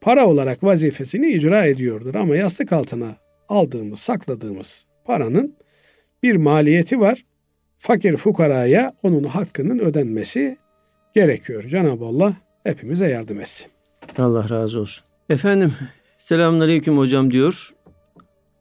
para 0.00 0.26
olarak 0.26 0.64
vazifesini 0.64 1.28
icra 1.28 1.66
ediyordur. 1.66 2.14
Ama 2.14 2.36
yastık 2.36 2.72
altına 2.72 3.16
aldığımız, 3.48 3.98
sakladığımız 3.98 4.86
paranın 5.04 5.54
bir 6.22 6.36
maliyeti 6.36 7.00
var. 7.00 7.24
Fakir 7.78 8.16
fukaraya 8.16 8.92
onun 9.02 9.24
hakkının 9.24 9.78
ödenmesi 9.78 10.56
gerekiyor. 11.14 11.62
Cenab-ı 11.68 12.04
Allah 12.04 12.36
hepimize 12.64 13.08
yardım 13.08 13.40
etsin. 13.40 13.66
Allah 14.18 14.48
razı 14.48 14.80
olsun. 14.80 15.04
Efendim 15.28 15.72
selamünaleyküm 16.18 16.98
hocam 16.98 17.30
diyor 17.30 17.74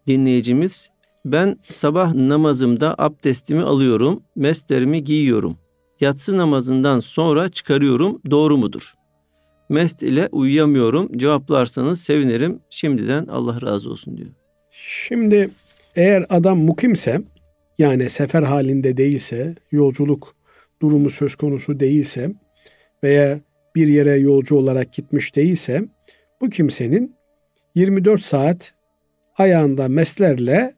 dinleyicimiz. 0.08 0.90
Ben 1.26 1.58
sabah 1.64 2.14
namazımda 2.14 2.96
abdestimi 2.98 3.64
alıyorum, 3.64 4.24
meslerimi 4.36 5.04
giyiyorum. 5.04 5.58
Yatsı 6.00 6.38
namazından 6.38 7.00
sonra 7.00 7.50
çıkarıyorum. 7.50 8.22
Doğru 8.32 8.58
mudur? 8.58 8.94
Mest 9.70 10.04
ile 10.04 10.30
uyuyamıyorum. 10.32 11.18
Cevaplarsanız 11.18 12.02
sevinirim. 12.02 12.60
Şimdiden 12.70 13.28
Allah 13.28 13.62
razı 13.62 13.90
olsun 13.90 14.18
diyor. 14.18 14.30
Şimdi 14.72 15.50
eğer 15.96 16.26
adam 16.30 16.60
mukimse 16.60 17.22
yani 17.80 18.10
sefer 18.10 18.44
halinde 18.44 18.98
değilse, 18.98 19.56
yolculuk 19.72 20.36
durumu 20.82 21.10
söz 21.10 21.36
konusu 21.36 21.80
değilse 21.80 22.32
veya 23.04 23.40
bir 23.76 23.88
yere 23.88 24.12
yolcu 24.12 24.56
olarak 24.56 24.94
gitmiş 24.94 25.36
değilse 25.36 25.84
bu 26.42 26.50
kimsenin 26.50 27.16
24 27.76 28.22
saat 28.22 28.74
ayağında 29.38 29.88
meslerle 29.88 30.74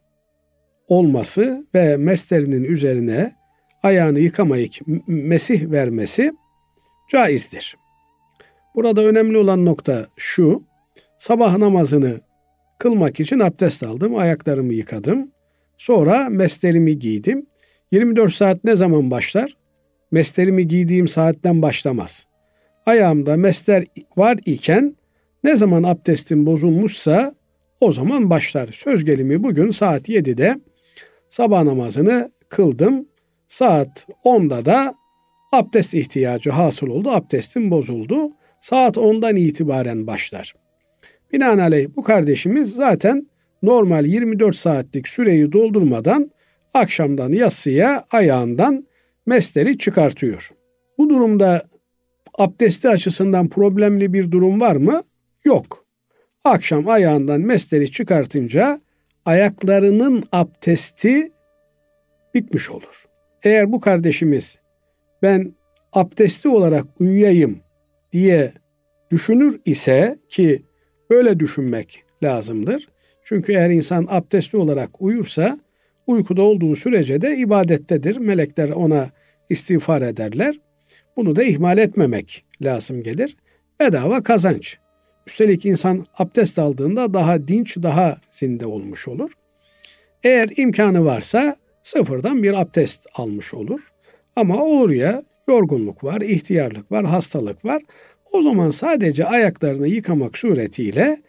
olması 0.88 1.68
ve 1.76 1.98
meslerinin 1.98 2.64
üzerine 2.64 3.36
ayağını 3.84 4.20
yıkamayıp 4.20 4.74
mesih 5.08 5.72
vermesi 5.72 6.32
caizdir. 7.12 7.78
Burada 8.76 9.02
önemli 9.02 9.38
olan 9.38 9.66
nokta 9.66 10.08
şu. 10.18 10.64
Sabah 11.18 11.58
namazını 11.58 12.20
kılmak 12.78 13.20
için 13.20 13.40
abdest 13.40 13.84
aldım, 13.84 14.16
ayaklarımı 14.16 14.74
yıkadım. 14.74 15.32
Sonra 15.82 16.30
meslerimi 16.30 17.00
giydim. 17.00 17.46
24 17.92 18.34
saat 18.34 18.64
ne 18.64 18.76
zaman 18.76 19.12
başlar? 19.12 19.58
Meslerimi 20.12 20.68
giydiğim 20.68 21.08
saatten 21.08 21.62
başlamaz. 21.62 22.28
Ayağımda 22.86 23.38
mesler 23.38 23.86
var 24.18 24.38
iken 24.46 24.96
ne 25.44 25.58
zaman 25.58 25.84
abdestim 25.84 26.46
bozulmuşsa 26.46 27.34
o 27.80 27.92
zaman 27.92 28.30
başlar. 28.30 28.70
Söz 28.74 29.06
gelimi 29.06 29.44
bugün 29.44 29.72
saat 29.72 30.10
7'de 30.10 30.60
sabah 31.30 31.64
namazını 31.64 32.32
kıldım. 32.50 33.08
Saat 33.48 34.08
10'da 34.26 34.66
da 34.66 34.96
abdest 35.52 35.94
ihtiyacı 35.94 36.50
hasıl 36.50 36.88
oldu. 36.88 37.10
Abdestim 37.10 37.72
bozuldu. 37.72 38.30
Saat 38.60 38.98
10'dan 38.98 39.36
itibaren 39.36 40.08
başlar. 40.08 40.54
Binaenaleyh 41.34 41.88
bu 41.96 42.04
kardeşimiz 42.04 42.76
zaten 42.76 43.31
normal 43.62 44.06
24 44.06 44.56
saatlik 44.56 45.08
süreyi 45.08 45.52
doldurmadan 45.52 46.32
akşamdan 46.74 47.32
yatsıya 47.32 48.06
ayağından 48.12 48.88
mesleri 49.26 49.78
çıkartıyor. 49.78 50.52
Bu 50.98 51.10
durumda 51.10 51.62
abdesti 52.38 52.90
açısından 52.90 53.50
problemli 53.50 54.14
bir 54.14 54.32
durum 54.32 54.62
var 54.62 54.76
mı? 54.76 55.04
Yok. 55.46 55.86
Akşam 56.44 56.88
ayağından 56.88 57.42
mesleri 57.42 57.92
çıkartınca 57.92 58.82
ayaklarının 59.26 60.24
abdesti 60.32 61.32
bitmiş 62.34 62.70
olur. 62.72 63.06
Eğer 63.44 63.72
bu 63.72 63.80
kardeşimiz 63.80 64.60
ben 65.22 65.54
abdestli 65.94 66.50
olarak 66.50 66.86
uyuyayım 67.00 67.60
diye 68.12 68.54
düşünür 69.12 69.62
ise 69.66 70.20
ki 70.30 70.64
böyle 71.10 71.40
düşünmek 71.40 72.04
lazımdır. 72.24 72.91
Çünkü 73.32 73.54
eğer 73.54 73.70
insan 73.70 74.08
abdestli 74.10 74.58
olarak 74.58 75.02
uyursa 75.02 75.60
uykuda 76.08 76.42
olduğu 76.42 76.76
sürece 76.76 77.22
de 77.22 77.38
ibadettedir. 77.38 78.18
Melekler 78.18 78.70
ona 78.70 79.10
istiğfar 79.50 80.02
ederler. 80.02 80.60
Bunu 81.18 81.36
da 81.36 81.44
ihmal 81.44 81.78
etmemek 81.78 82.46
lazım 82.62 83.04
gelir. 83.04 83.38
Bedava 83.80 84.24
kazanç. 84.24 84.78
Üstelik 85.28 85.66
insan 85.66 86.06
abdest 86.18 86.60
aldığında 86.60 87.14
daha 87.14 87.48
dinç, 87.48 87.78
daha 87.78 88.18
zinde 88.32 88.66
olmuş 88.66 89.08
olur. 89.08 89.32
Eğer 90.24 90.50
imkanı 90.58 91.06
varsa 91.06 91.56
sıfırdan 91.84 92.44
bir 92.44 92.62
abdest 92.62 93.08
almış 93.16 93.54
olur. 93.54 93.90
Ama 94.36 94.64
olur 94.64 94.90
ya 94.90 95.24
yorgunluk 95.48 96.04
var, 96.04 96.22
ihtiyarlık 96.22 96.92
var, 96.92 97.06
hastalık 97.06 97.66
var. 97.66 97.82
O 98.34 98.42
zaman 98.42 98.70
sadece 98.70 99.26
ayaklarını 99.26 99.88
yıkamak 99.88 100.38
suretiyle 100.38 101.22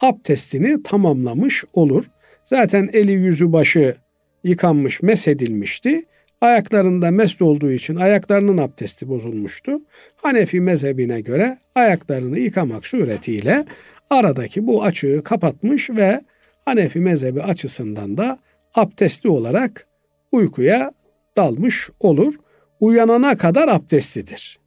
abdestini 0.00 0.82
tamamlamış 0.82 1.64
olur. 1.72 2.10
Zaten 2.44 2.88
eli 2.92 3.12
yüzü 3.12 3.52
başı 3.52 3.96
yıkanmış, 4.44 5.02
mesedilmişti. 5.02 6.02
Ayaklarında 6.40 7.10
mest 7.10 7.42
olduğu 7.42 7.70
için 7.70 7.96
ayaklarının 7.96 8.58
abdesti 8.58 9.08
bozulmuştu. 9.08 9.80
Hanefi 10.16 10.60
mezhebine 10.60 11.20
göre 11.20 11.58
ayaklarını 11.74 12.38
yıkamak 12.38 12.86
suretiyle 12.86 13.64
aradaki 14.10 14.66
bu 14.66 14.84
açığı 14.84 15.22
kapatmış 15.24 15.90
ve 15.90 16.20
Hanefi 16.64 17.00
mezhebi 17.00 17.42
açısından 17.42 18.16
da 18.16 18.38
abdestli 18.74 19.30
olarak 19.30 19.86
uykuya 20.32 20.92
dalmış 21.36 21.90
olur. 22.00 22.34
Uyanana 22.80 23.36
kadar 23.36 23.68
abdestlidir. 23.68 24.58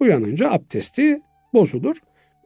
Uyanınca 0.00 0.50
abdesti 0.50 1.20
bozulur. 1.54 1.96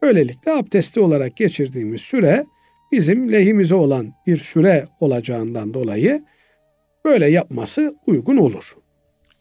Böylelikle 0.01 0.51
abdestli 0.51 1.01
olarak 1.01 1.37
geçirdiğimiz 1.37 2.01
süre 2.01 2.45
bizim 2.91 3.31
lehimize 3.31 3.75
olan 3.75 4.13
bir 4.27 4.37
süre 4.37 4.87
olacağından 4.99 5.73
dolayı 5.73 6.21
böyle 7.05 7.27
yapması 7.27 7.95
uygun 8.07 8.37
olur. 8.37 8.75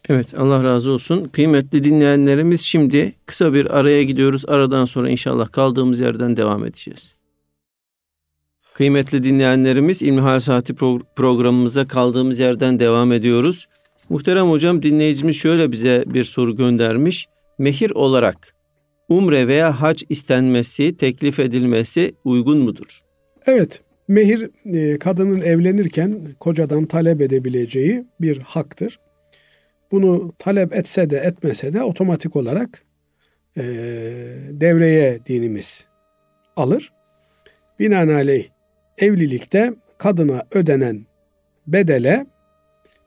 Evet 0.09 0.35
Allah 0.35 0.65
razı 0.65 0.91
olsun. 0.91 1.25
Kıymetli 1.25 1.85
dinleyenlerimiz 1.85 2.61
şimdi 2.61 3.15
kısa 3.27 3.55
bir 3.55 3.79
araya 3.79 4.03
gidiyoruz. 4.03 4.45
Aradan 4.49 4.85
sonra 4.85 5.11
inşallah 5.11 5.53
kaldığımız 5.53 6.01
yerden 6.01 6.37
devam 6.37 6.65
edeceğiz. 6.65 7.15
Kıymetli 8.75 9.25
dinleyenlerimiz 9.25 10.03
İlmihal 10.03 10.41
Saati 10.41 10.73
pro- 10.73 11.03
programımıza 11.17 11.89
kaldığımız 11.89 12.39
yerden 12.39 12.81
devam 12.81 13.13
ediyoruz. 13.13 13.69
Muhterem 14.09 14.51
hocam 14.51 14.83
dinleyicimiz 14.83 15.37
şöyle 15.37 15.73
bize 15.73 16.05
bir 16.07 16.25
soru 16.25 16.57
göndermiş. 16.57 17.27
Mehir 17.59 17.91
olarak 17.91 18.55
umre 19.09 19.49
veya 19.49 19.81
hac 19.81 20.03
istenmesi, 20.09 20.97
teklif 20.97 21.39
edilmesi 21.39 22.15
uygun 22.25 22.59
mudur? 22.59 23.01
Evet, 23.47 23.83
mehir 24.09 24.51
e, 24.75 24.99
kadının 24.99 25.41
evlenirken 25.41 26.21
kocadan 26.41 26.87
talep 26.87 27.21
edebileceği 27.21 28.05
bir 28.21 28.39
haktır. 28.39 29.01
Bunu 29.93 30.33
talep 30.39 30.77
etse 30.77 31.11
de 31.11 31.17
etmese 31.17 31.73
de 31.73 31.83
otomatik 31.83 32.37
olarak 32.37 32.85
e, 33.57 33.63
devreye 34.51 35.19
dinimiz 35.27 35.89
alır. 36.57 36.93
Binaenaleyh 37.79 38.49
evlilikte 38.99 39.75
kadına 39.99 40.43
ödenen 40.51 41.07
bedele 41.67 42.27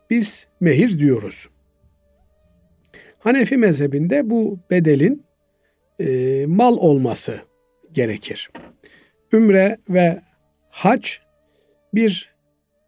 biz 0.10 0.48
mehir 0.60 1.00
diyoruz. 1.00 1.48
Hanefi 3.20 3.58
mezhebinde 3.58 4.30
bu 4.30 4.60
bedelin 4.72 5.24
e, 6.02 6.46
mal 6.46 6.78
olması 6.78 7.42
gerekir. 7.92 8.52
Ümre 9.34 9.78
ve 9.90 10.22
hac 10.70 11.08
bir 11.94 12.34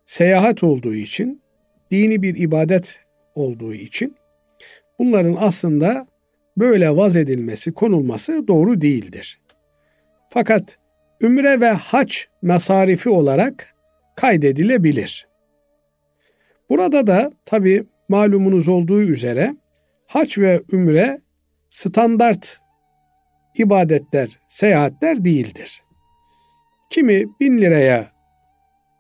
seyahat 0.06 0.64
olduğu 0.64 0.96
için, 0.96 1.42
dini 1.92 2.22
bir 2.22 2.36
ibadet 2.36 3.00
olduğu 3.36 3.74
için 3.74 4.16
bunların 5.00 5.38
aslında 5.40 6.08
böyle 6.58 6.96
vaz 6.96 7.16
edilmesi, 7.16 7.72
konulması 7.72 8.48
doğru 8.48 8.82
değildir. 8.82 9.40
Fakat 10.30 10.78
ümre 11.22 11.62
ve 11.62 11.70
hac 11.70 12.16
mesarifi 12.42 13.10
olarak 13.10 13.76
kaydedilebilir. 14.16 15.28
Burada 16.70 17.08
da 17.08 17.32
tabi 17.46 17.84
malumunuz 18.10 18.68
olduğu 18.68 19.02
üzere 19.02 19.56
hac 20.08 20.38
ve 20.38 20.62
ümre 20.72 21.22
standart 21.70 22.63
ibadetler, 23.58 24.40
seyahatler 24.48 25.26
değildir. 25.26 25.84
Kimi 26.90 27.26
bin 27.40 27.62
liraya 27.62 28.12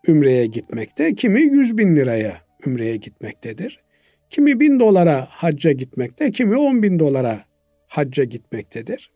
ümreye 0.07 0.45
gitmekte, 0.45 1.15
kimi 1.15 1.41
yüz 1.41 1.77
bin 1.77 1.95
liraya 1.95 2.37
ümreye 2.67 2.95
gitmektedir. 2.95 3.83
Kimi 4.29 4.59
bin 4.59 4.79
dolara 4.79 5.27
hacca 5.29 5.71
gitmekte, 5.71 6.31
kimi 6.31 6.57
on 6.57 6.83
bin 6.83 6.99
dolara 6.99 7.39
hacca 7.87 8.23
gitmektedir. 8.23 9.11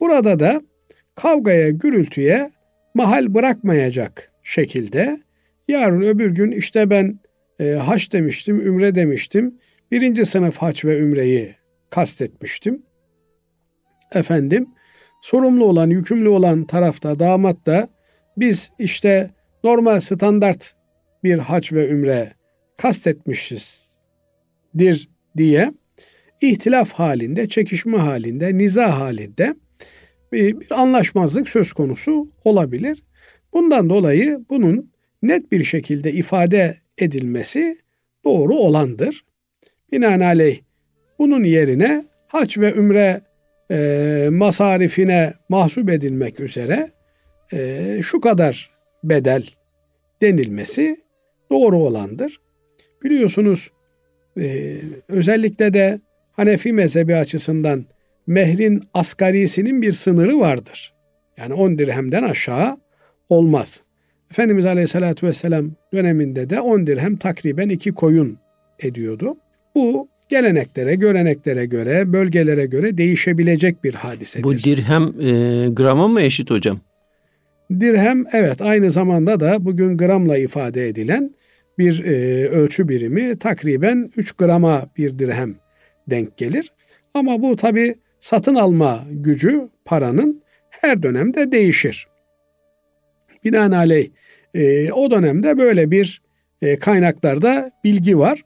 Burada 0.00 0.40
da 0.40 0.62
kavgaya, 1.14 1.70
gürültüye 1.70 2.50
mahal 2.94 3.34
bırakmayacak 3.34 4.32
şekilde 4.42 5.20
yarın 5.68 6.02
öbür 6.02 6.30
gün 6.30 6.50
işte 6.50 6.90
ben 6.90 7.20
e, 7.60 7.70
haç 7.70 8.12
demiştim, 8.12 8.60
ümre 8.60 8.94
demiştim. 8.94 9.54
Birinci 9.90 10.24
sınıf 10.24 10.56
haç 10.56 10.84
ve 10.84 10.98
ümreyi 10.98 11.54
kastetmiştim. 11.90 12.82
Efendim 14.14 14.68
sorumlu 15.22 15.64
olan, 15.64 15.90
yükümlü 15.90 16.28
olan 16.28 16.64
tarafta, 16.64 17.18
damat 17.18 17.66
da 17.66 17.88
biz 18.36 18.70
işte 18.78 19.30
normal 19.64 20.00
standart 20.00 20.74
bir 21.24 21.38
hac 21.38 21.72
ve 21.72 21.88
ümre 21.88 22.32
kastetmişizdir 22.76 25.08
diye 25.36 25.72
ihtilaf 26.40 26.92
halinde, 26.92 27.48
çekişme 27.48 27.98
halinde, 27.98 28.58
niza 28.58 29.00
halinde 29.00 29.54
bir, 30.32 30.60
bir 30.60 30.80
anlaşmazlık 30.80 31.48
söz 31.48 31.72
konusu 31.72 32.28
olabilir. 32.44 33.02
Bundan 33.52 33.90
dolayı 33.90 34.40
bunun 34.50 34.90
net 35.22 35.52
bir 35.52 35.64
şekilde 35.64 36.12
ifade 36.12 36.76
edilmesi 36.98 37.78
doğru 38.24 38.54
olandır. 38.54 39.24
Binaenaleyh 39.92 40.60
bunun 41.18 41.44
yerine 41.44 42.04
hac 42.28 42.58
ve 42.58 42.72
ümre 42.72 43.20
e, 43.70 44.28
masarifine 44.30 45.34
mahsup 45.48 45.90
edilmek 45.90 46.40
üzere 46.40 46.90
e, 47.52 47.98
şu 48.02 48.20
kadar 48.20 48.70
bedel 49.04 49.46
denilmesi 50.22 50.96
doğru 51.50 51.78
olandır. 51.78 52.40
Biliyorsunuz 53.04 53.70
e, 54.40 54.76
özellikle 55.08 55.74
de 55.74 56.00
Hanefi 56.32 56.72
mezhebi 56.72 57.16
açısından 57.16 57.84
mehrin 58.26 58.82
asgarisinin 58.94 59.82
bir 59.82 59.92
sınırı 59.92 60.38
vardır. 60.38 60.94
Yani 61.36 61.54
10 61.54 61.78
dirhemden 61.78 62.22
aşağı 62.22 62.76
olmaz. 63.28 63.82
Efendimiz 64.30 64.66
Aleyhisselatü 64.66 65.26
Vesselam 65.26 65.70
döneminde 65.92 66.50
de 66.50 66.60
10 66.60 66.86
dirhem 66.86 67.16
takriben 67.16 67.68
iki 67.68 67.92
koyun 67.92 68.38
ediyordu. 68.80 69.36
Bu 69.74 70.08
geleneklere, 70.28 70.94
göreneklere 70.94 71.66
göre, 71.66 72.12
bölgelere 72.12 72.66
göre 72.66 72.98
değişebilecek 72.98 73.84
bir 73.84 73.94
hadisedir. 73.94 74.44
Bu 74.44 74.58
dirhem 74.58 75.02
e, 75.02 75.68
grama 75.68 76.08
mı 76.08 76.20
eşit 76.20 76.50
hocam? 76.50 76.80
Dirhem 77.80 78.24
evet 78.32 78.62
aynı 78.62 78.90
zamanda 78.90 79.40
da 79.40 79.64
bugün 79.64 79.96
gramla 79.96 80.38
ifade 80.38 80.88
edilen 80.88 81.34
bir 81.78 82.04
e, 82.04 82.46
ölçü 82.48 82.88
birimi 82.88 83.38
takriben 83.38 84.10
3 84.16 84.32
grama 84.32 84.86
bir 84.96 85.18
dirhem 85.18 85.54
denk 86.10 86.36
gelir. 86.36 86.72
Ama 87.14 87.42
bu 87.42 87.56
tabi 87.56 87.94
satın 88.20 88.54
alma 88.54 89.04
gücü 89.10 89.68
paranın 89.84 90.42
her 90.70 91.02
dönemde 91.02 91.52
değişir. 91.52 92.06
Binaenaleyh 93.44 94.08
e, 94.54 94.92
o 94.92 95.10
dönemde 95.10 95.58
böyle 95.58 95.90
bir 95.90 96.22
e, 96.62 96.78
kaynaklarda 96.78 97.70
bilgi 97.84 98.18
var. 98.18 98.42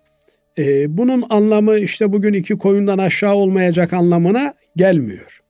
E, 0.58 0.96
bunun 0.98 1.24
anlamı 1.30 1.78
işte 1.78 2.12
bugün 2.12 2.32
iki 2.32 2.54
koyundan 2.58 2.98
aşağı 2.98 3.34
olmayacak 3.34 3.92
anlamına 3.92 4.54
gelmiyor. 4.76 5.40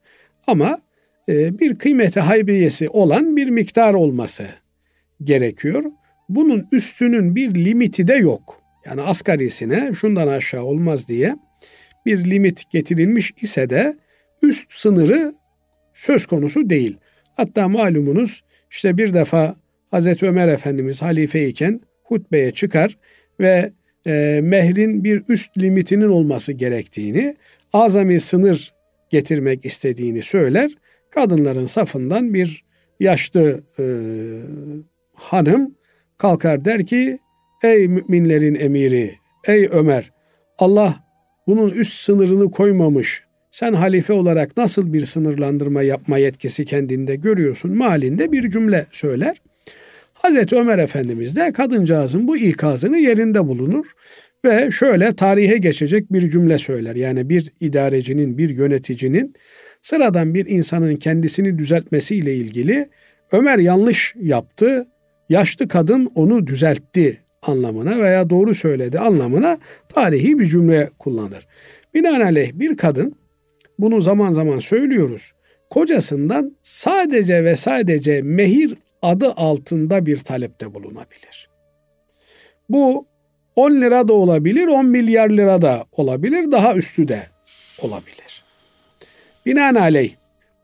Ama 0.47 0.81
e, 1.29 1.59
bir 1.59 1.75
kıymeti 1.75 2.21
haybiyesi 2.21 2.89
olan 2.89 3.37
bir 3.37 3.51
miktar 3.51 3.95
olması 3.95 4.47
gerekiyor. 5.25 5.85
Bunun 6.29 6.67
üstünün 6.73 7.37
bir 7.37 7.55
limiti 7.55 8.09
de 8.09 8.15
yok. 8.15 8.63
Yani 8.87 9.03
asgarisine 9.03 9.93
şundan 9.95 10.29
aşağı 10.29 10.63
olmaz 10.63 11.09
diye 11.09 11.37
bir 12.07 12.31
limit 12.31 12.71
getirilmiş 12.71 13.33
ise 13.43 13.71
de 13.71 13.97
üst 14.43 14.73
sınırı 14.73 15.35
söz 15.95 16.27
konusu 16.27 16.71
değil. 16.71 16.97
Hatta 17.37 17.69
malumunuz 17.69 18.43
işte 18.71 18.99
bir 18.99 19.15
defa 19.15 19.57
Hazreti 19.91 20.27
Ömer 20.27 20.49
Efendimiz 20.49 21.03
halife 21.03 21.49
iken 21.49 21.81
hutbeye 22.03 22.51
çıkar 22.51 22.99
ve 23.41 23.73
e, 24.07 24.41
mehrin 24.43 25.05
bir 25.05 25.23
üst 25.29 25.59
limitinin 25.59 26.09
olması 26.09 26.53
gerektiğini, 26.53 27.37
azami 27.73 28.21
sınır 28.21 28.75
getirmek 29.11 29.65
istediğini 29.65 30.23
söyler. 30.23 30.71
Kadınların 31.11 31.67
safından 31.67 32.35
bir 32.35 32.65
yaşlı 33.01 33.61
e, 33.79 33.85
hanım 35.15 35.75
kalkar 36.19 36.65
der 36.65 36.87
ki 36.87 37.19
ey 37.63 37.89
müminlerin 37.89 38.55
emiri, 38.55 39.15
ey 39.47 39.69
Ömer 39.73 40.13
Allah 40.59 41.05
bunun 41.47 41.71
üst 41.71 41.93
sınırını 41.93 42.51
koymamış. 42.51 43.25
Sen 43.51 43.73
halife 43.73 44.13
olarak 44.13 44.57
nasıl 44.57 44.93
bir 44.93 45.07
sınırlandırma 45.07 45.83
yapma 45.83 46.19
yetkisi 46.19 46.65
kendinde 46.65 47.17
görüyorsun 47.17 47.77
malinde 47.77 48.33
bir 48.33 48.51
cümle 48.51 48.87
söyler. 48.93 49.43
Hazreti 50.23 50.57
Ömer 50.57 50.79
Efendimiz 50.79 51.37
de 51.37 51.53
kadıncağızın 51.53 52.29
bu 52.29 52.37
ikazını 52.37 52.99
yerinde 52.99 53.47
bulunur 53.47 53.93
ve 54.45 54.71
şöyle 54.71 55.17
tarihe 55.17 55.57
geçecek 55.57 56.13
bir 56.13 56.31
cümle 56.31 56.59
söyler. 56.59 56.97
Yani 56.97 57.29
bir 57.29 57.53
idarecinin, 57.61 58.39
bir 58.39 58.51
yöneticinin 58.51 59.35
sıradan 59.83 60.35
bir 60.35 60.47
insanın 60.47 60.97
kendisini 60.97 61.59
düzeltmesiyle 61.59 62.35
ilgili 62.35 62.89
Ömer 63.33 63.59
yanlış 63.59 64.15
yaptı, 64.17 64.87
yaşlı 65.29 65.69
kadın 65.69 66.11
onu 66.15 66.47
düzeltti 66.47 67.21
anlamına 67.43 67.99
veya 67.99 68.31
doğru 68.31 68.55
söyledi 68.55 68.99
anlamına 68.99 69.59
tarihi 69.89 70.39
bir 70.39 70.47
cümle 70.47 70.91
kullanır. 70.99 71.47
Binaenaleyh 71.95 72.53
bir 72.55 72.77
kadın 72.77 73.15
bunu 73.79 74.01
zaman 74.01 74.33
zaman 74.33 74.59
söylüyoruz. 74.59 75.33
Kocasından 75.71 76.57
sadece 76.63 77.45
ve 77.45 77.57
sadece 77.57 78.23
mehir 78.23 78.75
adı 79.03 79.33
altında 79.37 80.07
bir 80.07 80.19
talepte 80.19 80.75
bulunabilir. 80.75 81.49
Bu 82.69 83.07
10 83.57 83.71
lira 83.71 84.09
da 84.09 84.13
olabilir, 84.13 84.67
10 84.67 84.87
milyar 84.87 85.31
lira 85.31 85.63
da 85.63 85.85
olabilir, 85.93 86.53
daha 86.53 86.75
üstü 86.75 87.09
de 87.09 87.27
olabilir. 87.79 88.45
Binaenaleyh 89.47 90.15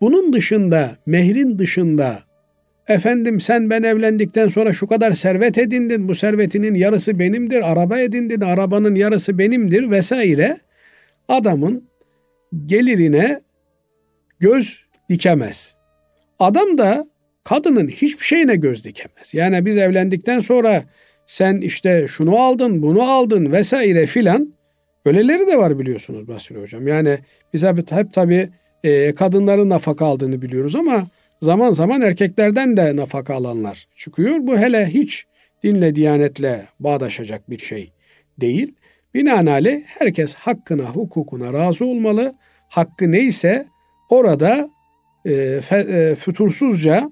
bunun 0.00 0.32
dışında, 0.32 0.96
mehrin 1.06 1.58
dışında 1.58 2.22
efendim 2.88 3.40
sen 3.40 3.70
ben 3.70 3.82
evlendikten 3.82 4.48
sonra 4.48 4.72
şu 4.72 4.86
kadar 4.86 5.12
servet 5.12 5.58
edindin, 5.58 6.08
bu 6.08 6.14
servetinin 6.14 6.74
yarısı 6.74 7.18
benimdir, 7.18 7.72
araba 7.72 7.98
edindin, 7.98 8.40
arabanın 8.40 8.94
yarısı 8.94 9.38
benimdir 9.38 9.90
vesaire 9.90 10.60
adamın 11.28 11.88
gelirine 12.66 13.40
göz 14.40 14.86
dikemez. 15.08 15.76
Adam 16.38 16.78
da 16.78 17.06
kadının 17.48 17.88
hiçbir 17.88 18.24
şeyine 18.24 18.56
göz 18.56 18.84
dikemez. 18.84 19.34
Yani 19.34 19.66
biz 19.66 19.76
evlendikten 19.76 20.40
sonra 20.40 20.84
sen 21.26 21.56
işte 21.56 22.06
şunu 22.08 22.38
aldın, 22.38 22.82
bunu 22.82 23.02
aldın 23.02 23.52
vesaire 23.52 24.06
filan 24.06 24.54
öyleleri 25.04 25.46
de 25.46 25.58
var 25.58 25.78
biliyorsunuz 25.78 26.28
Basri 26.28 26.60
Hocam. 26.60 26.88
Yani 26.88 27.18
biz 27.52 27.62
hep, 27.62 27.92
hep 27.92 28.12
tabii 28.12 28.48
e, 28.84 29.14
kadınların 29.14 29.68
nafaka 29.68 30.06
aldığını 30.06 30.42
biliyoruz 30.42 30.76
ama 30.76 31.06
zaman 31.40 31.70
zaman 31.70 32.00
erkeklerden 32.00 32.76
de 32.76 32.96
nafaka 32.96 33.34
alanlar 33.34 33.88
çıkıyor. 33.96 34.36
Bu 34.40 34.58
hele 34.58 34.86
hiç 34.86 35.24
dinle, 35.62 35.96
diyanetle 35.96 36.66
bağdaşacak 36.80 37.50
bir 37.50 37.58
şey 37.58 37.92
değil. 38.40 38.74
Binaenaleyh 39.14 39.82
herkes 39.86 40.34
hakkına, 40.34 40.84
hukukuna 40.84 41.52
razı 41.52 41.84
olmalı. 41.84 42.34
Hakkı 42.68 43.12
neyse 43.12 43.66
orada 44.10 44.70
e, 45.26 45.60
fe, 45.60 45.76
e, 45.76 46.14
fütursuzca 46.14 47.10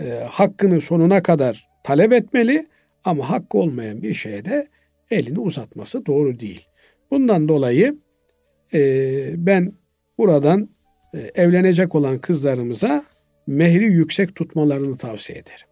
e, 0.00 0.04
hakkını 0.30 0.80
sonuna 0.80 1.22
kadar 1.22 1.68
talep 1.84 2.12
etmeli 2.12 2.66
ama 3.04 3.30
hakkı 3.30 3.58
olmayan 3.58 4.02
bir 4.02 4.14
şeye 4.14 4.44
de 4.44 4.68
elini 5.10 5.38
uzatması 5.38 6.06
doğru 6.06 6.40
değil. 6.40 6.68
Bundan 7.10 7.48
dolayı 7.48 7.96
e, 8.74 9.46
ben 9.46 9.72
buradan 10.18 10.68
e, 11.14 11.18
evlenecek 11.42 11.94
olan 11.94 12.18
kızlarımıza 12.18 13.04
mehri 13.46 13.84
yüksek 13.84 14.34
tutmalarını 14.34 14.96
tavsiye 14.96 15.38
ederim. 15.38 15.66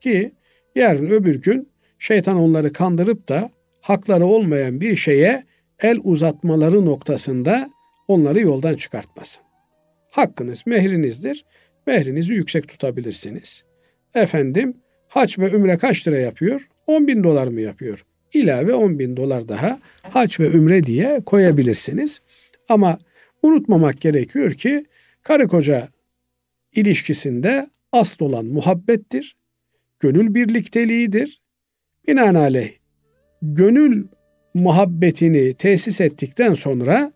Ki 0.00 0.32
yarın 0.74 1.06
öbür 1.06 1.42
gün 1.42 1.68
şeytan 1.98 2.36
onları 2.36 2.72
kandırıp 2.72 3.28
da 3.28 3.50
hakları 3.80 4.26
olmayan 4.26 4.80
bir 4.80 4.96
şeye 4.96 5.44
el 5.82 5.98
uzatmaları 6.04 6.86
noktasında 6.86 7.70
onları 8.08 8.40
yoldan 8.40 8.74
çıkartmasın. 8.74 9.42
Hakkınız 10.10 10.62
mehrinizdir. 10.66 11.44
Mehrinizi 11.86 12.34
yüksek 12.34 12.68
tutabilirsiniz. 12.68 13.64
Efendim 14.14 14.76
haç 15.08 15.38
ve 15.38 15.50
ümre 15.50 15.76
kaç 15.76 16.08
lira 16.08 16.18
yapıyor? 16.18 16.68
10 16.86 17.06
bin 17.06 17.24
dolar 17.24 17.46
mı 17.46 17.60
yapıyor? 17.60 18.04
İlave 18.32 18.74
10 18.74 18.98
bin 18.98 19.16
dolar 19.16 19.48
daha 19.48 19.78
haç 20.02 20.40
ve 20.40 20.50
ümre 20.50 20.86
diye 20.86 21.20
koyabilirsiniz. 21.26 22.20
Ama 22.68 22.98
unutmamak 23.42 24.00
gerekiyor 24.00 24.54
ki 24.54 24.84
karı 25.22 25.48
koca 25.48 25.88
ilişkisinde 26.74 27.66
asıl 27.92 28.24
olan 28.24 28.46
muhabbettir, 28.46 29.36
gönül 30.00 30.34
birlikteliğidir. 30.34 31.40
Binaenaleyh 32.08 32.72
gönül 33.42 34.06
muhabbetini 34.54 35.54
tesis 35.54 36.00
ettikten 36.00 36.54
sonra 36.54 37.12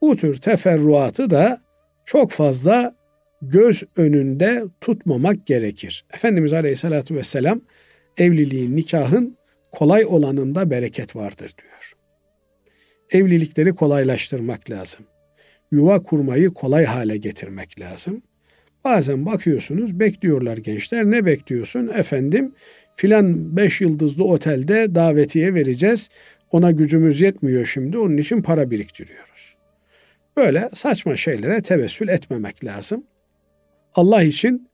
bu 0.00 0.16
tür 0.16 0.36
teferruatı 0.40 1.30
da 1.30 1.62
çok 2.04 2.30
fazla 2.30 2.94
göz 3.48 3.84
önünde 3.96 4.64
tutmamak 4.80 5.46
gerekir. 5.46 6.04
Efendimiz 6.14 6.52
Aleyhisselatü 6.52 7.14
Vesselam 7.14 7.60
evliliğin, 8.18 8.76
nikahın 8.76 9.36
kolay 9.72 10.04
olanında 10.04 10.70
bereket 10.70 11.16
vardır 11.16 11.52
diyor. 11.62 11.92
Evlilikleri 13.10 13.72
kolaylaştırmak 13.72 14.70
lazım. 14.70 15.06
yuva 15.72 16.02
kurmayı 16.02 16.50
kolay 16.50 16.84
hale 16.84 17.16
getirmek 17.16 17.80
lazım. 17.80 18.22
Bazen 18.84 19.26
bakıyorsunuz 19.26 20.00
bekliyorlar 20.00 20.56
gençler. 20.56 21.04
Ne 21.04 21.26
bekliyorsun? 21.26 21.88
Efendim 21.88 22.54
filan 22.96 23.56
beş 23.56 23.80
yıldızlı 23.80 24.24
otelde 24.24 24.94
davetiye 24.94 25.54
vereceğiz. 25.54 26.08
Ona 26.50 26.70
gücümüz 26.70 27.20
yetmiyor 27.20 27.66
şimdi. 27.66 27.98
Onun 27.98 28.16
için 28.16 28.42
para 28.42 28.70
biriktiriyoruz. 28.70 29.56
Böyle 30.36 30.68
saçma 30.74 31.16
şeylere 31.16 31.62
tevessül 31.62 32.08
etmemek 32.08 32.64
lazım. 32.64 33.04
Allah 33.94 34.22
için 34.22 34.68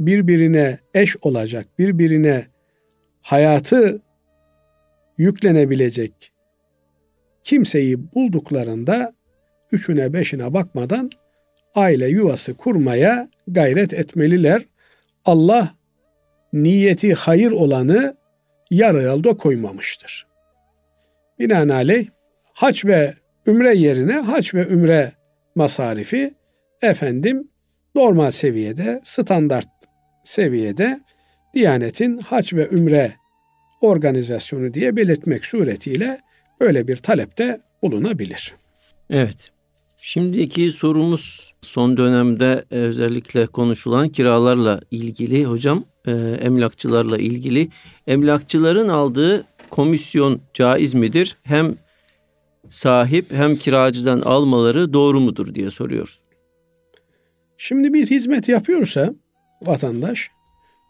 birbirine 0.00 0.78
eş 0.94 1.16
olacak, 1.22 1.66
birbirine 1.78 2.46
hayatı 3.22 4.02
yüklenebilecek 5.18 6.32
kimseyi 7.44 8.12
bulduklarında 8.14 9.12
üçüne 9.72 10.12
beşine 10.12 10.54
bakmadan 10.54 11.10
aile 11.74 12.08
yuvası 12.08 12.54
kurmaya 12.54 13.28
gayret 13.48 13.94
etmeliler. 13.94 14.66
Allah 15.24 15.74
niyeti 16.52 17.14
hayır 17.14 17.50
olanı 17.50 18.16
yarı 18.70 19.02
yolda 19.02 19.36
koymamıştır. 19.36 20.26
Binaenaleyh 21.38 22.08
hac 22.52 22.84
ve 22.84 23.14
ümre 23.46 23.74
yerine 23.74 24.12
hac 24.12 24.54
ve 24.54 24.66
ümre 24.66 25.12
masarifi 25.54 26.34
efendim 26.82 27.48
normal 27.94 28.30
seviyede, 28.30 29.00
standart 29.04 29.68
seviyede 30.24 31.00
Diyanet'in 31.54 32.18
hac 32.18 32.52
ve 32.54 32.68
ümre 32.68 33.12
organizasyonu 33.80 34.74
diye 34.74 34.96
belirtmek 34.96 35.46
suretiyle 35.46 36.20
böyle 36.60 36.88
bir 36.88 36.96
talepte 36.96 37.60
bulunabilir. 37.82 38.54
Evet. 39.10 39.50
Şimdiki 40.04 40.72
sorumuz 40.72 41.54
son 41.60 41.96
dönemde 41.96 42.64
e, 42.70 42.76
özellikle 42.76 43.46
konuşulan 43.46 44.08
kiralarla 44.08 44.80
ilgili 44.90 45.44
hocam, 45.44 45.84
e, 46.06 46.10
emlakçılarla 46.40 47.18
ilgili. 47.18 47.68
Emlakçıların 48.06 48.88
aldığı 48.88 49.44
komisyon 49.70 50.40
caiz 50.54 50.94
midir? 50.94 51.36
Hem 51.42 51.74
sahip 52.68 53.32
hem 53.32 53.56
kiracıdan 53.56 54.20
almaları 54.20 54.92
doğru 54.92 55.20
mudur 55.20 55.54
diye 55.54 55.70
soruyor. 55.70 56.18
Şimdi 57.64 57.92
bir 57.92 58.06
hizmet 58.06 58.48
yapıyorsa 58.48 59.14
vatandaş 59.62 60.30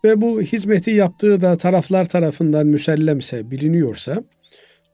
ve 0.05 0.21
bu 0.21 0.43
hizmeti 0.43 0.91
yaptığı 0.91 1.41
da 1.41 1.57
taraflar 1.57 2.05
tarafından 2.05 2.67
müsellemse, 2.67 3.51
biliniyorsa 3.51 4.25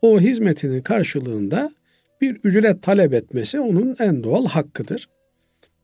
o 0.02 0.20
hizmetinin 0.20 0.82
karşılığında 0.82 1.70
bir 2.20 2.36
ücret 2.44 2.82
talep 2.82 3.14
etmesi 3.14 3.60
onun 3.60 3.96
en 3.98 4.24
doğal 4.24 4.46
hakkıdır. 4.46 5.08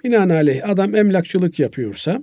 Binaenaleyh 0.05 0.69
adam 0.69 0.95
emlakçılık 0.95 1.59
yapıyorsa 1.59 2.23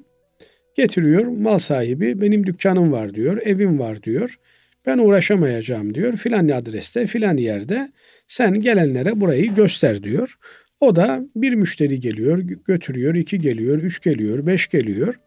getiriyor 0.76 1.26
mal 1.26 1.60
sahibi 1.60 2.22
benim 2.22 2.46
dükkanım 2.46 2.92
var 2.92 3.14
diyor, 3.14 3.42
evim 3.46 3.80
var 3.80 4.04
diyor. 4.04 4.40
Ben 4.86 4.98
uğraşamayacağım 4.98 5.94
diyor. 5.94 6.18
Filan 6.18 6.48
adreste, 6.48 7.08
filan 7.08 7.38
yerde 7.38 7.92
sen 8.28 8.54
gelenlere 8.54 9.22
burayı 9.22 9.56
göster 9.56 10.04
diyor. 10.04 10.38
O 10.82 10.96
da 10.96 11.26
bir 11.36 11.54
müşteri 11.54 12.00
geliyor, 12.00 12.38
götürüyor, 12.40 13.16
iki 13.16 13.40
geliyor, 13.40 13.78
üç 13.78 14.02
geliyor, 14.02 14.46
beş 14.46 14.68
geliyor. 14.68 15.20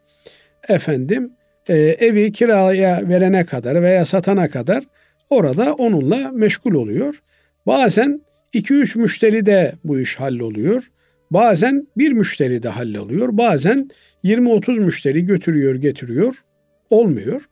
Efendim 0.69 1.31
e, 1.69 1.77
evi 1.79 2.33
kiraya 2.33 3.09
verene 3.09 3.45
kadar 3.45 3.83
veya 3.83 4.05
satana 4.05 4.51
kadar 4.51 4.85
orada 5.31 5.75
onunla 5.75 6.31
meşgul 6.33 6.75
oluyor. 6.75 7.23
Bazen 7.67 8.21
2-3 8.55 8.99
müşteri 8.99 9.47
de 9.47 9.73
bu 9.85 10.01
iş 10.01 10.17
halloluyor. 10.17 10.91
Bazen 11.31 11.87
bir 11.97 12.13
müşteri 12.13 12.63
de 12.63 12.69
halloluyor. 12.69 13.29
Bazen 13.33 13.91
20-30 14.25 14.81
müşteri 14.81 15.27
götürüyor 15.27 15.75
getiriyor. 15.75 16.45
Olmuyor. 16.91 17.49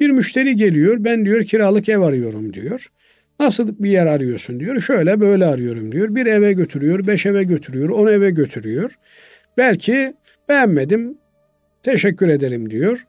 Bir 0.00 0.10
müşteri 0.10 0.56
geliyor 0.56 0.96
ben 1.00 1.24
diyor 1.24 1.44
kiralık 1.44 1.88
ev 1.88 2.00
arıyorum 2.00 2.54
diyor. 2.54 2.90
Nasıl 3.40 3.74
bir 3.78 3.90
yer 3.90 4.06
arıyorsun 4.06 4.60
diyor. 4.60 4.80
Şöyle 4.80 5.20
böyle 5.20 5.46
arıyorum 5.46 5.92
diyor. 5.92 6.14
Bir 6.14 6.26
eve 6.26 6.52
götürüyor, 6.52 7.06
beş 7.06 7.26
eve 7.26 7.44
götürüyor, 7.44 7.88
on 7.88 8.06
eve 8.06 8.30
götürüyor. 8.30 8.98
Belki 9.56 10.14
beğenmedim, 10.48 11.18
teşekkür 11.82 12.28
ederim 12.28 12.70
diyor. 12.70 13.06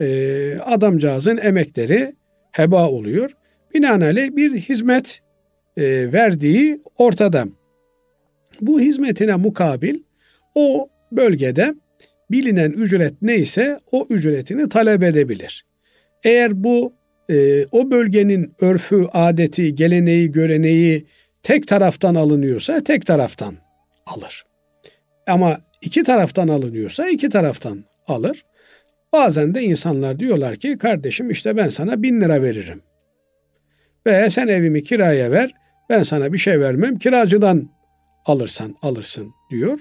Ee, 0.00 0.58
adamcağızın 0.64 1.38
emekleri 1.42 2.14
heba 2.52 2.88
oluyor. 2.88 3.30
Binaenaleyh 3.74 4.36
bir 4.36 4.56
hizmet 4.56 5.20
e, 5.76 6.12
verdiği 6.12 6.80
ortada. 6.96 7.44
Bu 8.60 8.80
hizmetine 8.80 9.34
mukabil 9.34 10.00
o 10.54 10.88
bölgede 11.12 11.74
bilinen 12.30 12.70
ücret 12.70 13.14
neyse 13.22 13.80
o 13.92 14.06
ücretini 14.10 14.68
talep 14.68 15.02
edebilir. 15.02 15.66
Eğer 16.24 16.64
bu 16.64 16.92
e, 17.30 17.66
o 17.72 17.90
bölgenin 17.90 18.54
örfü, 18.60 19.06
adeti, 19.12 19.74
geleneği, 19.74 20.32
göreneği 20.32 21.06
tek 21.42 21.68
taraftan 21.68 22.14
alınıyorsa 22.14 22.84
tek 22.84 23.06
taraftan 23.06 23.54
alır. 24.06 24.44
Ama 25.26 25.60
iki 25.82 26.04
taraftan 26.04 26.48
alınıyorsa 26.48 27.08
iki 27.08 27.30
taraftan 27.30 27.84
alır. 28.06 28.44
Bazen 29.12 29.54
de 29.54 29.62
insanlar 29.62 30.18
diyorlar 30.18 30.56
ki 30.56 30.78
kardeşim 30.78 31.30
işte 31.30 31.56
ben 31.56 31.68
sana 31.68 32.02
bin 32.02 32.20
lira 32.20 32.42
veririm. 32.42 32.82
Ve 34.06 34.30
sen 34.30 34.48
evimi 34.48 34.84
kiraya 34.84 35.30
ver 35.30 35.54
ben 35.90 36.02
sana 36.02 36.32
bir 36.32 36.38
şey 36.38 36.60
vermem 36.60 36.98
kiracıdan 36.98 37.70
alırsan 38.26 38.76
alırsın 38.82 39.32
diyor. 39.50 39.78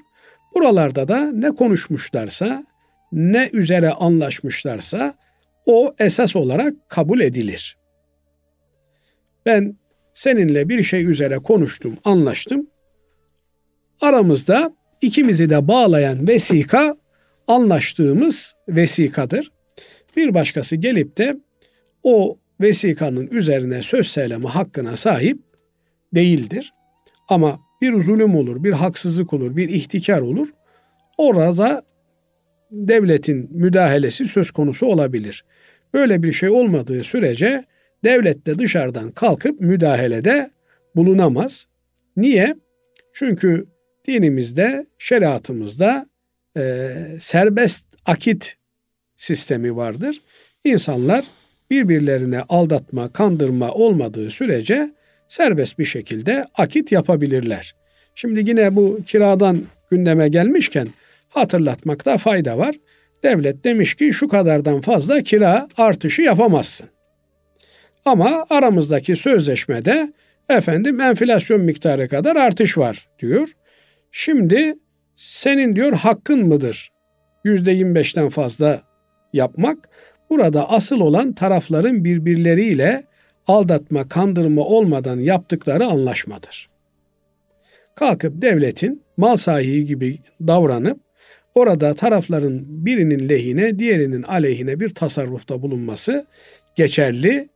Buralarda 0.56 1.08
da 1.08 1.32
ne 1.32 1.52
konuşmuşlarsa 1.52 2.64
ne 3.12 3.50
üzere 3.54 3.92
anlaşmışlarsa 3.92 5.14
o 5.68 5.96
esas 6.00 6.36
olarak 6.36 6.90
kabul 6.90 7.20
edilir. 7.20 7.78
Ben 9.46 9.78
seninle 10.14 10.70
bir 10.70 10.84
şey 10.84 11.06
üzere 11.06 11.38
konuştum, 11.38 11.98
anlaştım. 12.04 12.68
Aramızda 14.02 14.74
ikimizi 15.02 15.50
de 15.50 15.68
bağlayan 15.68 16.28
vesika 16.28 16.98
anlaştığımız 17.48 18.56
vesikadır. 18.70 19.52
Bir 20.16 20.34
başkası 20.34 20.76
gelip 20.76 21.18
de 21.18 21.38
o 22.04 22.38
vesikanın 22.62 23.28
üzerine 23.28 23.82
söz 23.82 24.08
söyleme 24.08 24.50
hakkına 24.50 24.96
sahip 24.96 25.40
değildir. 26.16 26.74
Ama 27.30 27.60
bir 27.82 28.02
zulüm 28.02 28.36
olur, 28.36 28.64
bir 28.64 28.74
haksızlık 28.74 29.34
olur, 29.34 29.56
bir 29.56 29.70
ihtikar 29.70 30.22
olur. 30.22 30.48
Orada 31.18 31.82
devletin 32.72 33.50
müdahalesi 33.52 34.26
söz 34.26 34.52
konusu 34.52 34.86
olabilir. 34.86 35.46
Böyle 35.94 36.24
bir 36.24 36.34
şey 36.34 36.50
olmadığı 36.50 37.04
sürece 37.04 37.64
devlet 38.04 38.46
de 38.46 38.60
dışarıdan 38.60 39.12
kalkıp 39.12 39.60
müdahalede 39.60 40.52
bulunamaz. 40.96 41.68
Niye? 42.18 42.56
Çünkü 43.14 43.68
dinimizde, 44.08 44.86
şeriatımızda 45.00 46.10
e, 46.58 46.94
serbest 47.20 47.88
akit 48.06 48.56
sistemi 49.16 49.76
vardır. 49.76 50.22
İnsanlar 50.64 51.26
birbirlerine 51.72 52.42
aldatma, 52.50 53.14
kandırma 53.14 53.72
olmadığı 53.72 54.30
sürece 54.30 54.94
serbest 55.28 55.80
bir 55.80 55.86
şekilde 55.86 56.46
akit 56.56 56.92
yapabilirler. 56.92 57.76
Şimdi 58.16 58.50
yine 58.50 58.76
bu 58.76 59.00
kiradan 59.06 59.62
gündeme 59.92 60.30
gelmişken 60.30 60.88
hatırlatmakta 61.30 62.18
fayda 62.18 62.58
var. 62.58 62.76
Devlet 63.24 63.64
demiş 63.64 63.96
ki 63.96 64.14
şu 64.14 64.28
kadardan 64.28 64.82
fazla 64.82 65.22
kira 65.22 65.68
artışı 65.78 66.22
yapamazsın. 66.22 66.88
Ama 68.06 68.46
aramızdaki 68.50 69.16
sözleşmede 69.16 70.14
efendim 70.50 71.02
enflasyon 71.02 71.62
miktarı 71.62 72.10
kadar 72.10 72.36
artış 72.36 72.78
var 72.78 73.10
diyor. 73.20 73.52
Şimdi 74.12 74.76
senin 75.16 75.76
diyor 75.76 75.94
hakkın 75.94 76.48
mıdır 76.48 76.92
yüzde 77.44 77.74
25'ten 77.74 78.30
fazla 78.30 78.82
yapmak? 79.34 79.90
Burada 80.30 80.70
asıl 80.70 81.00
olan 81.00 81.34
tarafların 81.34 82.04
birbirleriyle 82.04 83.04
aldatma, 83.48 84.10
kandırma 84.10 84.62
olmadan 84.62 85.20
yaptıkları 85.20 85.86
anlaşmadır. 85.86 86.70
Kalkıp 87.96 88.42
devletin 88.42 89.04
mal 89.18 89.38
sahibi 89.38 89.86
gibi 89.86 90.20
davranıp 90.42 91.00
orada 91.56 91.94
tarafların 91.94 92.86
birinin 92.86 93.30
lehine, 93.30 93.80
diğerinin 93.80 94.24
aleyhine 94.24 94.80
bir 94.80 94.90
tasarrufta 94.90 95.62
bulunması 95.62 96.26
geçerli 96.76 97.50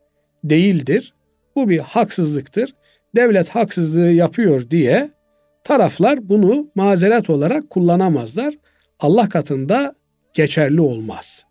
değildir. 0.43 1.13
Bu 1.55 1.69
bir 1.69 1.79
haksızlıktır. 1.79 2.73
Devlet 3.15 3.49
haksızlığı 3.49 4.11
yapıyor 4.11 4.69
diye 4.69 5.09
taraflar 5.63 6.29
bunu 6.29 6.67
mazeret 6.75 7.29
olarak 7.29 7.69
kullanamazlar. 7.69 8.53
Allah 8.99 9.29
katında 9.29 9.95
geçerli 10.33 10.81
olmaz. 10.81 11.45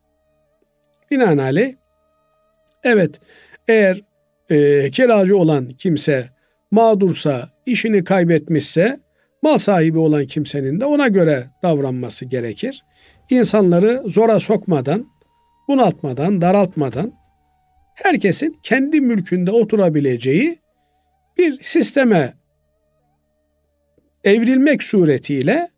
Binaenaleyh 1.10 1.74
evet 2.84 3.20
eğer 3.68 4.00
e, 4.50 4.90
kiracı 4.90 5.36
olan 5.36 5.68
kimse 5.68 6.28
mağdursa, 6.70 7.48
işini 7.66 8.04
kaybetmişse 8.04 9.00
Mal 9.42 9.58
sahibi 9.58 9.98
olan 9.98 10.26
kimsenin 10.26 10.80
de 10.80 10.84
ona 10.84 11.08
göre 11.08 11.46
davranması 11.62 12.24
gerekir. 12.24 12.84
İnsanları 13.30 14.02
zora 14.06 14.40
sokmadan, 14.40 15.06
bunaltmadan, 15.68 16.40
daraltmadan 16.40 17.12
herkesin 17.94 18.58
kendi 18.62 19.00
mülkünde 19.00 19.50
oturabileceği 19.50 20.58
bir 21.38 21.62
sisteme 21.62 22.34
evrilmek 24.24 24.82
suretiyle 24.82 25.68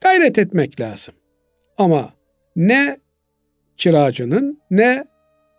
gayret 0.00 0.38
etmek 0.38 0.80
lazım. 0.80 1.14
Ama 1.78 2.12
ne 2.56 2.98
kiracının 3.76 4.62
ne 4.70 5.04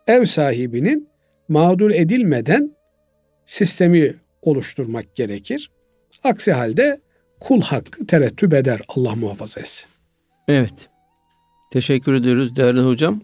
ev 0.08 0.26
sahibinin 0.26 1.10
mağdur 1.48 1.92
edilmeden 1.92 2.76
sistemi 3.46 4.16
oluşturmak 4.42 5.16
gerekir. 5.16 5.72
Aksi 6.24 6.52
halde 6.52 7.02
kul 7.42 7.62
hakkı 7.62 8.08
terettüp 8.08 8.54
eder 8.54 8.82
Allah 8.88 9.16
muhafaza 9.16 9.60
etsin. 9.60 9.90
Evet. 10.48 10.90
Teşekkür 11.72 12.14
ediyoruz 12.14 12.56
değerli 12.56 12.82
hocam. 12.82 13.22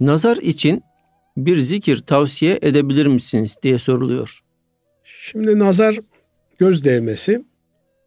Nazar 0.00 0.36
için 0.36 0.82
bir 1.36 1.56
zikir 1.58 1.98
tavsiye 1.98 2.58
edebilir 2.62 3.06
misiniz 3.06 3.56
diye 3.62 3.78
soruluyor. 3.78 4.40
Şimdi 5.04 5.58
nazar 5.58 5.98
göz 6.58 6.84
değmesi. 6.84 7.44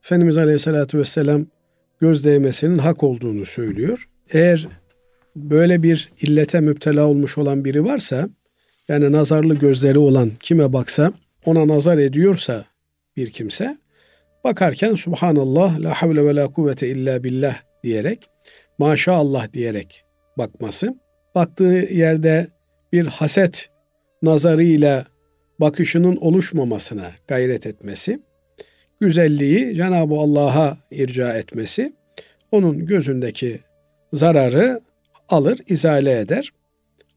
Efendimiz 0.04 0.38
Aleyhisselatü 0.38 0.98
Vesselam 0.98 1.46
göz 2.00 2.26
değmesinin 2.26 2.78
hak 2.78 3.04
olduğunu 3.04 3.46
söylüyor. 3.46 4.10
Eğer 4.32 4.68
böyle 5.36 5.84
bir 5.84 6.12
illete 6.22 6.60
müptela 6.60 7.06
olmuş 7.06 7.38
olan 7.38 7.66
biri 7.66 7.86
varsa 7.86 8.30
yani 8.88 9.12
nazarlı 9.12 9.56
gözleri 9.56 10.00
olan 10.00 10.32
kime 10.40 10.74
baksa 10.74 11.14
ona 11.46 11.68
nazar 11.68 11.98
ediyorsa 11.98 12.66
bir 13.18 13.32
kimse 13.32 13.78
bakarken 14.44 14.96
Subhanallah 14.96 15.80
la 15.80 15.94
havle 15.94 16.26
ve 16.26 16.36
la 16.36 16.48
kuvvete 16.48 16.88
illa 16.88 17.24
billah 17.24 17.56
diyerek 17.84 18.30
maşallah 18.78 19.54
diyerek 19.54 20.04
bakması 20.38 20.96
baktığı 21.36 21.88
yerde 21.92 22.48
bir 22.94 23.08
haset 23.08 23.70
nazarıyla 24.24 25.06
bakışının 25.60 26.16
oluşmamasına 26.16 27.12
gayret 27.28 27.66
etmesi, 27.66 28.20
güzelliği 29.00 29.76
Cenab-ı 29.76 30.16
Allah'a 30.16 30.78
irca 30.92 31.34
etmesi, 31.34 31.94
onun 32.52 32.86
gözündeki 32.86 33.60
zararı 34.14 34.82
alır, 35.30 35.60
izale 35.68 36.20
eder. 36.20 36.52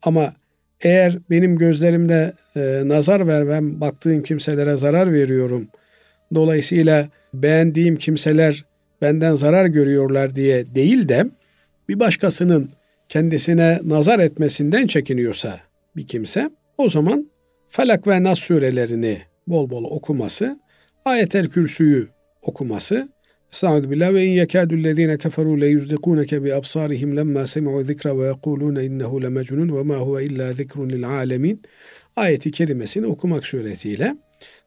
Ama 0.03 0.35
eğer 0.81 1.19
benim 1.31 1.59
gözlerimde 1.59 2.33
e, 2.57 2.83
nazar 2.85 3.27
vermem, 3.27 3.81
baktığım 3.81 4.23
kimselere 4.23 4.77
zarar 4.77 5.13
veriyorum. 5.13 5.69
Dolayısıyla 6.35 7.09
beğendiğim 7.35 7.97
kimseler 7.97 8.65
benden 9.03 9.35
zarar 9.35 9.67
görüyorlar 9.67 10.37
diye 10.37 10.75
değil 10.75 11.09
de 11.09 11.25
bir 11.89 12.01
başkasının 12.01 12.71
kendisine 13.09 13.81
nazar 13.85 14.19
etmesinden 14.19 14.87
çekiniyorsa 14.87 15.61
bir 15.97 16.07
kimse 16.07 16.51
o 16.79 16.89
zaman 16.89 17.31
Felak 17.69 18.07
ve 18.07 18.23
Nas 18.23 18.39
surelerini 18.39 19.19
bol 19.47 19.71
bol 19.71 19.85
okuması, 19.85 20.61
ayetel 21.05 21.49
kürsüyü 21.49 22.09
okuması, 22.43 23.09
Estaizu 23.53 23.91
billah 23.91 24.15
ve 24.15 24.25
in 24.25 24.31
yekâdüllezîne 24.31 25.15
keferû 25.15 25.61
le 25.61 25.67
yüzdikuneke 25.67 26.45
bi 26.45 26.55
absârihim 26.55 27.17
lemma 27.17 27.47
semi'u 27.47 27.85
zikra 27.85 28.19
ve 28.19 28.27
yekulûne 28.27 28.85
innehu 28.85 29.23
le 29.23 29.29
mecnun 29.29 29.77
ve 29.77 29.83
ma 29.83 29.95
huve 29.95 30.25
illa 30.25 30.53
zikrun 30.53 30.89
lil 30.91 31.09
âlemin 31.09 31.63
ayeti 32.17 32.51
kerimesini 32.51 33.07
okumak 33.07 33.47
suretiyle 33.47 34.17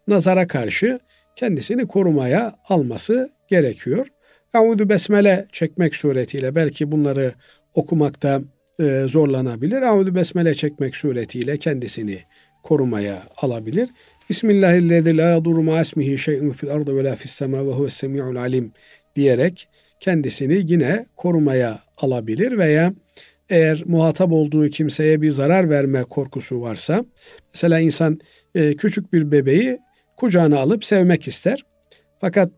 nazara 0.07 0.47
karşı 0.47 0.99
kendisini 1.37 1.87
korumaya 1.87 2.53
alması 2.69 3.29
gerekiyor. 3.47 4.07
Euzu 4.55 4.89
besmele 4.89 5.47
çekmek 5.51 5.95
suretiyle 5.95 6.55
belki 6.55 6.91
bunları 6.91 7.33
okumakta 7.73 8.41
e, 8.79 9.03
zorlanabilir. 9.07 9.81
Euzu 9.81 10.15
besmele 10.15 10.53
çekmek 10.53 10.95
suretiyle 10.95 11.57
kendisini 11.57 12.19
korumaya 12.63 13.23
alabilir. 13.41 13.89
Bismillahirrahmanirrahim. 14.29 15.17
La 15.17 15.29
yadurru 15.29 15.63
ma 15.63 15.81
ismihi 15.81 16.17
şey'un 16.17 16.51
fil 16.51 16.69
ardı 16.69 16.97
ve 16.97 17.03
la 17.03 17.15
fis 17.15 17.31
sema 17.31 17.67
ve 17.67 17.71
huves 17.71 17.93
semi'ul 17.93 18.35
alim 18.35 18.71
diyerek 19.15 19.69
kendisini 19.99 20.71
yine 20.71 21.05
korumaya 21.15 21.79
alabilir 21.97 22.57
veya 22.57 22.93
eğer 23.49 23.83
muhatap 23.85 24.31
olduğu 24.31 24.69
kimseye 24.69 25.21
bir 25.21 25.31
zarar 25.31 25.69
verme 25.69 26.03
korkusu 26.03 26.61
varsa 26.61 27.05
mesela 27.53 27.79
insan 27.79 28.19
e, 28.55 28.75
küçük 28.75 29.13
bir 29.13 29.31
bebeği 29.31 29.79
kucağına 30.17 30.59
alıp 30.59 30.85
sevmek 30.85 31.27
ister. 31.27 31.65
Fakat 32.21 32.51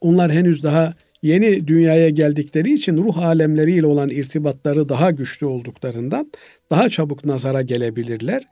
onlar 0.00 0.32
henüz 0.32 0.62
daha 0.62 0.94
yeni 1.22 1.66
dünyaya 1.66 2.08
geldikleri 2.08 2.74
için 2.74 2.96
ruh 2.96 3.18
alemleriyle 3.18 3.86
olan 3.86 4.08
irtibatları 4.08 4.88
daha 4.88 5.10
güçlü 5.10 5.46
olduklarından 5.46 6.32
daha 6.70 6.88
çabuk 6.88 7.24
nazara 7.24 7.62
gelebilirler. 7.62 8.42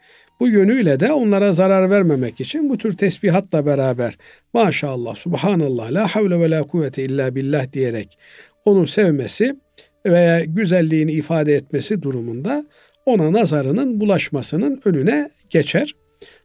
Bu 0.41 0.49
yönüyle 0.49 1.01
de 1.01 1.13
onlara 1.13 1.53
zarar 1.53 1.91
vermemek 1.91 2.41
için 2.41 2.71
bu 2.71 2.79
tür 2.79 2.97
tesbihatla 2.97 3.67
beraber 3.67 4.19
maşallah, 4.55 5.15
subhanallah, 5.15 5.93
la 5.93 6.09
havle 6.09 6.41
ve 6.41 6.51
la 6.51 6.63
kuvvete 6.63 7.05
illa 7.05 7.35
billah 7.35 7.73
diyerek 7.73 8.19
onu 8.65 8.87
sevmesi 8.87 9.57
veya 10.07 10.45
güzelliğini 10.45 11.13
ifade 11.13 11.55
etmesi 11.55 12.03
durumunda 12.03 12.65
ona 13.07 13.33
nazarının 13.33 14.01
bulaşmasının 14.01 14.81
önüne 14.85 15.31
geçer. 15.51 15.95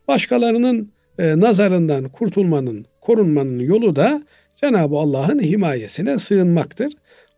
Başkalarının 0.08 0.92
e, 1.20 1.40
nazarından 1.40 2.10
kurtulmanın, 2.10 2.86
korunmanın 3.02 3.60
yolu 3.60 3.96
da 3.96 4.22
Cenab-ı 4.56 4.96
Allah'ın 4.96 5.40
himayesine 5.40 6.20
sığınmaktır. 6.20 6.94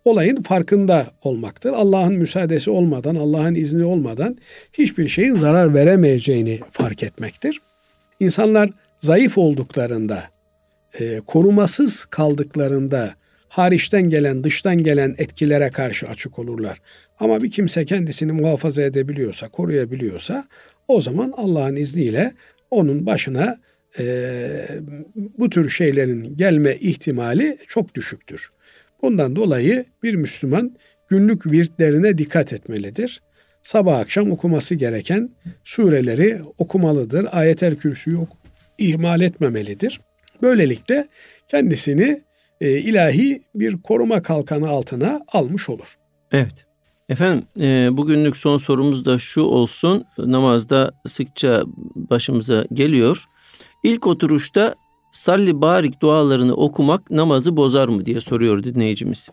Olayın 0.06 0.42
farkında 0.42 1.08
olmaktır. 1.24 1.74
Allah'ın 1.74 2.14
müsaadesi 2.14 2.70
olmadan, 2.70 3.16
Allah'ın 3.16 3.56
izni 3.56 3.86
olmadan 3.86 4.38
hiçbir 4.74 5.08
şeyin 5.08 5.36
zarar 5.36 5.74
veremeyeceğini 5.74 6.60
fark 6.72 7.04
etmektir. 7.04 7.62
İnsanlar 8.20 8.70
zayıf 9.00 9.38
olduklarında, 9.38 10.24
e, 11.00 11.20
korumasız 11.20 12.06
kaldıklarında 12.06 13.14
hariçten 13.50 14.10
gelen, 14.10 14.44
dıştan 14.44 14.78
gelen 14.78 15.16
etkilere 15.18 15.70
karşı 15.70 16.08
açık 16.08 16.40
olurlar. 16.40 16.82
Ama 17.20 17.44
bir 17.44 17.52
kimse 17.52 17.86
kendisini 17.86 18.32
muhafaza 18.32 18.82
edebiliyorsa, 18.82 19.48
koruyabiliyorsa 19.48 20.48
o 20.88 21.02
zaman 21.02 21.34
Allah'ın 21.38 21.76
izniyle 21.76 22.34
onun 22.72 23.06
başına 23.06 23.60
e, 24.00 24.68
bu 25.38 25.50
tür 25.50 25.70
şeylerin 25.70 26.38
gelme 26.38 26.76
ihtimali 26.76 27.58
çok 27.68 27.96
düşüktür. 27.96 28.50
Bundan 29.02 29.36
dolayı 29.36 29.86
bir 30.04 30.14
Müslüman 30.14 30.76
günlük 31.08 31.52
virtlerine 31.52 32.18
dikkat 32.18 32.54
etmelidir. 32.54 33.22
Sabah 33.64 34.00
akşam 34.00 34.32
okuması 34.32 34.76
gereken 34.76 35.30
sureleri 35.64 36.42
okumalıdır. 36.58 37.28
Ayetel 37.32 37.76
kürsüyü 37.76 38.18
ihmal 38.78 39.22
etmemelidir. 39.22 40.02
Böylelikle 40.42 41.08
kendisini 41.48 42.24
e, 42.62 42.78
ilahi 42.78 43.42
bir 43.56 43.82
koruma 43.82 44.22
kalkanı 44.22 44.70
altına 44.70 45.22
almış 45.28 45.70
olur. 45.70 45.98
Evet. 46.32 46.66
Efendim 47.10 47.46
e, 47.60 47.98
bugünlük 47.98 48.38
son 48.38 48.58
sorumuz 48.58 49.06
da 49.06 49.20
şu 49.20 49.42
olsun. 49.42 50.06
Namazda 50.18 50.92
sıkça 51.08 51.64
başımıza 51.96 52.66
geliyor. 52.74 53.26
İlk 53.84 54.08
oturuşta 54.08 54.76
salli 55.12 55.62
barik 55.62 56.02
dualarını 56.02 56.56
okumak 56.56 57.12
namazı 57.12 57.58
bozar 57.58 57.88
mı 57.88 58.06
diye 58.06 58.22
soruyor 58.22 58.64
dinleyicimiz. 58.64 59.30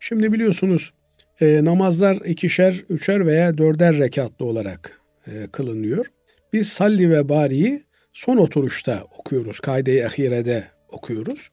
Şimdi 0.00 0.32
biliyorsunuz 0.32 0.92
e, 1.40 1.64
namazlar 1.64 2.16
ikişer, 2.16 2.84
üçer 2.88 3.26
veya 3.26 3.58
dörder 3.58 3.98
rekatlı 3.98 4.44
olarak 4.44 5.00
e, 5.26 5.46
kılınıyor. 5.52 6.06
Biz 6.52 6.68
salli 6.68 7.10
ve 7.10 7.28
bariyi 7.28 7.82
son 8.12 8.36
oturuşta 8.36 9.04
okuyoruz. 9.18 9.60
Kaide-i 9.60 10.06
ahirede 10.06 10.64
okuyoruz. 10.88 11.48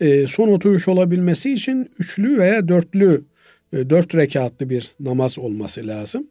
E, 0.00 0.26
son 0.26 0.48
oturuş 0.48 0.88
olabilmesi 0.88 1.52
için 1.52 1.90
üçlü 1.98 2.38
veya 2.38 2.68
dörtlü, 2.68 3.24
e, 3.72 3.90
dört 3.90 4.14
rekatlı 4.14 4.70
bir 4.70 4.92
namaz 5.00 5.38
olması 5.38 5.86
lazım. 5.86 6.30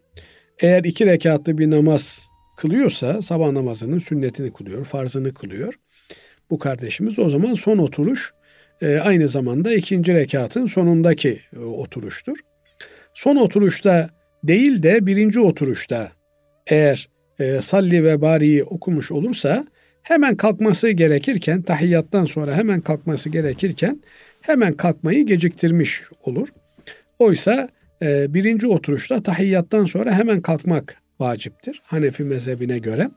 Eğer 0.59 0.83
iki 0.83 1.05
rekatlı 1.05 1.57
bir 1.57 1.71
namaz 1.71 2.27
kılıyorsa 2.57 3.21
sabah 3.21 3.51
namazının 3.51 3.99
sünnetini 3.99 4.53
kılıyor, 4.53 4.85
farzını 4.85 5.33
kılıyor. 5.33 5.73
Bu 6.49 6.59
kardeşimiz 6.59 7.19
o 7.19 7.29
zaman 7.29 7.53
son 7.53 7.77
oturuş 7.77 8.33
e, 8.81 8.97
aynı 8.97 9.27
zamanda 9.27 9.73
ikinci 9.73 10.13
rekatın 10.13 10.65
sonundaki 10.65 11.39
e, 11.55 11.59
oturuştur. 11.59 12.37
Son 13.13 13.35
oturuşta 13.35 14.09
değil 14.43 14.83
de 14.83 15.05
birinci 15.05 15.39
oturuşta 15.39 16.11
eğer 16.67 17.09
e, 17.39 17.61
salli 17.61 18.03
ve 18.03 18.21
bariyi 18.21 18.63
okumuş 18.63 19.11
olursa 19.11 19.65
hemen 20.03 20.37
kalkması 20.37 20.89
gerekirken 20.89 21.61
tahiyyattan 21.61 22.25
sonra 22.25 22.55
hemen 22.55 22.81
kalkması 22.81 23.29
gerekirken 23.29 24.01
hemen 24.41 24.73
kalkmayı 24.73 25.25
geciktirmiş 25.25 26.01
olur. 26.23 26.47
Oysa 27.19 27.69
e, 28.01 28.33
birinci 28.33 28.67
oturuşta 28.67 29.23
tahiyyattan 29.23 29.85
sonra 29.85 30.17
hemen 30.17 30.41
kalkmak 30.41 31.01
vaciptir. 31.19 31.81
Hanefi 31.83 32.23
mezhebine 32.23 32.79
göre. 32.79 33.09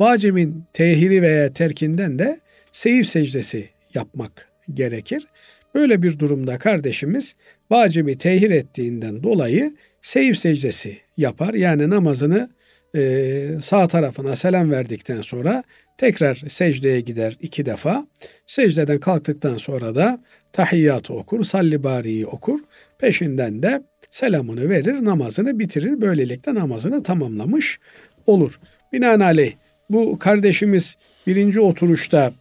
Vacibin 0.00 0.64
tehiri 0.72 1.22
veya 1.22 1.52
terkinden 1.52 2.18
de 2.18 2.40
seyir 2.72 3.04
secdesi 3.04 3.68
yapmak 3.94 4.48
gerekir. 4.74 5.26
Böyle 5.74 6.02
bir 6.02 6.18
durumda 6.18 6.58
kardeşimiz 6.58 7.36
vacibi 7.70 8.18
tehir 8.18 8.50
ettiğinden 8.50 9.22
dolayı 9.22 9.74
seyir 10.02 10.34
secdesi 10.34 10.98
yapar. 11.16 11.54
Yani 11.54 11.90
namazını 11.90 12.48
e, 12.94 13.48
sağ 13.62 13.88
tarafına 13.88 14.36
selam 14.36 14.70
verdikten 14.70 15.22
sonra 15.22 15.62
tekrar 15.98 16.34
secdeye 16.48 17.00
gider 17.00 17.36
iki 17.40 17.66
defa. 17.66 18.06
Secdeden 18.46 19.00
kalktıktan 19.00 19.56
sonra 19.56 19.94
da 19.94 20.24
tahiyyatı 20.52 21.14
okur, 21.14 21.44
salli 21.44 21.82
bariyi 21.82 22.26
okur. 22.26 22.60
Peşinden 22.98 23.62
de 23.62 23.82
selamını 24.10 24.70
verir, 24.70 25.04
namazını 25.04 25.58
bitirir. 25.58 26.00
Böylelikle 26.00 26.54
namazını 26.54 27.02
tamamlamış 27.02 27.78
olur. 28.26 28.60
Binaenaleyh 28.92 29.52
bu 29.90 30.18
kardeşimiz 30.18 30.96
birinci 31.26 31.60
oturuşta 31.60 32.32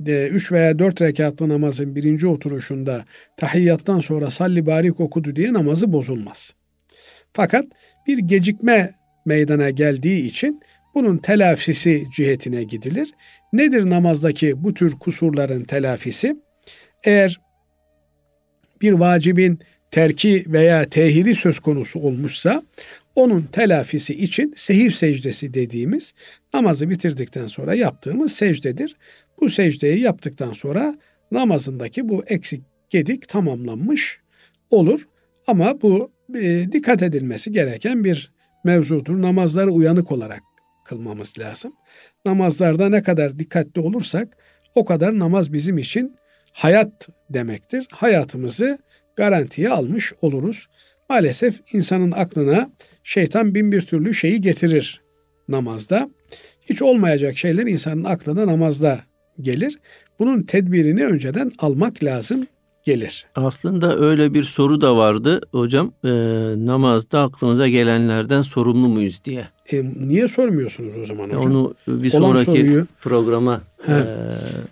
de, 0.00 0.28
üç 0.28 0.52
veya 0.52 0.78
dört 0.78 1.02
rekatlı 1.02 1.48
namazın 1.48 1.96
birinci 1.96 2.26
oturuşunda 2.26 3.04
tahiyyattan 3.36 4.00
sonra 4.00 4.30
salli 4.30 4.66
barik 4.66 5.00
okudu 5.00 5.36
diye 5.36 5.52
namazı 5.52 5.92
bozulmaz. 5.92 6.54
Fakat 7.32 7.64
bir 8.06 8.18
gecikme 8.18 8.94
meydana 9.26 9.70
geldiği 9.70 10.26
için 10.26 10.60
bunun 10.94 11.18
telafisi 11.18 12.04
cihetine 12.16 12.62
gidilir. 12.62 13.10
Nedir 13.52 13.90
namazdaki 13.90 14.64
bu 14.64 14.74
tür 14.74 14.92
kusurların 14.92 15.64
telafisi? 15.64 16.36
Eğer 17.04 17.40
bir 18.80 18.92
vacibin 18.92 19.60
terki 19.90 20.44
veya 20.48 20.88
tehiri 20.88 21.34
söz 21.34 21.60
konusu 21.60 22.00
olmuşsa 22.00 22.62
onun 23.14 23.42
telafisi 23.42 24.14
için 24.14 24.52
sehir 24.56 24.90
secdesi 24.90 25.54
dediğimiz 25.54 26.14
namazı 26.54 26.90
bitirdikten 26.90 27.46
sonra 27.46 27.74
yaptığımız 27.74 28.32
secdedir. 28.32 28.96
Bu 29.40 29.48
secdeyi 29.48 30.00
yaptıktan 30.00 30.52
sonra 30.52 30.98
namazındaki 31.30 32.08
bu 32.08 32.24
eksik 32.26 32.62
gedik 32.90 33.28
tamamlanmış 33.28 34.20
olur. 34.70 35.08
Ama 35.46 35.82
bu 35.82 36.10
e, 36.34 36.72
dikkat 36.72 37.02
edilmesi 37.02 37.52
gereken 37.52 38.04
bir 38.04 38.32
mevzudur. 38.64 39.22
Namazları 39.22 39.70
uyanık 39.70 40.12
olarak 40.12 40.42
kılmamız 40.84 41.38
lazım. 41.38 41.72
Namazlarda 42.26 42.88
ne 42.88 43.02
kadar 43.02 43.38
dikkatli 43.38 43.80
olursak 43.80 44.36
o 44.74 44.84
kadar 44.84 45.18
namaz 45.18 45.52
bizim 45.52 45.78
için 45.78 46.16
hayat 46.52 47.08
demektir. 47.30 47.86
Hayatımızı 47.92 48.78
garantiye 49.16 49.70
almış 49.70 50.12
oluruz. 50.20 50.66
Maalesef 51.10 51.60
insanın 51.72 52.10
aklına 52.10 52.70
şeytan 53.04 53.54
bin 53.54 53.72
bir 53.72 53.82
türlü 53.82 54.14
şeyi 54.14 54.40
getirir 54.40 55.00
namazda. 55.48 56.10
Hiç 56.60 56.82
olmayacak 56.82 57.38
şeyler 57.38 57.66
insanın 57.66 58.04
aklına 58.04 58.46
namazda 58.46 59.00
gelir. 59.40 59.78
Bunun 60.18 60.42
tedbirini 60.42 61.06
önceden 61.06 61.52
almak 61.58 62.04
lazım 62.04 62.46
gelir. 62.84 63.26
Aslında 63.34 63.98
öyle 63.98 64.34
bir 64.34 64.42
soru 64.42 64.80
da 64.80 64.96
vardı 64.96 65.40
hocam. 65.52 65.92
E, 66.04 66.10
namazda 66.66 67.22
aklınıza 67.22 67.68
gelenlerden 67.68 68.42
sorumlu 68.42 68.88
muyuz 68.88 69.20
diye. 69.24 69.48
E, 69.72 69.84
niye 70.06 70.28
sormuyorsunuz 70.28 70.96
o 70.96 71.04
zaman 71.04 71.24
hocam? 71.24 71.40
Onu 71.40 71.74
bir 71.86 72.10
sonraki 72.10 72.44
soruyu, 72.44 72.86
programa. 73.00 73.60
He, 73.82 73.92
e, 73.92 74.04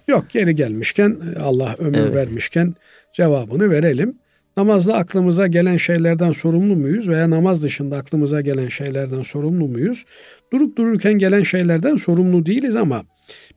yok 0.09 0.25
geri 0.31 0.55
gelmişken 0.55 1.17
Allah 1.41 1.77
ömür 1.79 1.99
evet. 1.99 2.15
vermişken 2.15 2.75
cevabını 3.13 3.71
verelim. 3.71 4.19
Namazda 4.57 4.95
aklımıza 4.95 5.47
gelen 5.47 5.77
şeylerden 5.77 6.33
sorumlu 6.33 6.77
muyuz 6.77 7.09
veya 7.09 7.31
namaz 7.31 7.63
dışında 7.63 7.97
aklımıza 7.97 8.41
gelen 8.41 8.69
şeylerden 8.69 9.23
sorumlu 9.23 9.69
muyuz? 9.69 10.05
Durup 10.53 10.79
dururken 10.79 11.13
gelen 11.13 11.43
şeylerden 11.43 11.97
sorumlu 11.97 12.47
değiliz 12.47 12.77
ama 12.77 13.05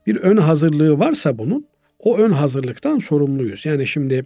bir 0.07 0.15
ön 0.15 0.37
hazırlığı 0.37 0.99
varsa 0.99 1.37
bunun 1.37 1.67
o 1.99 2.17
ön 2.17 2.31
hazırlıktan 2.31 2.99
sorumluyuz. 2.99 3.65
Yani 3.65 3.87
şimdi 3.87 4.25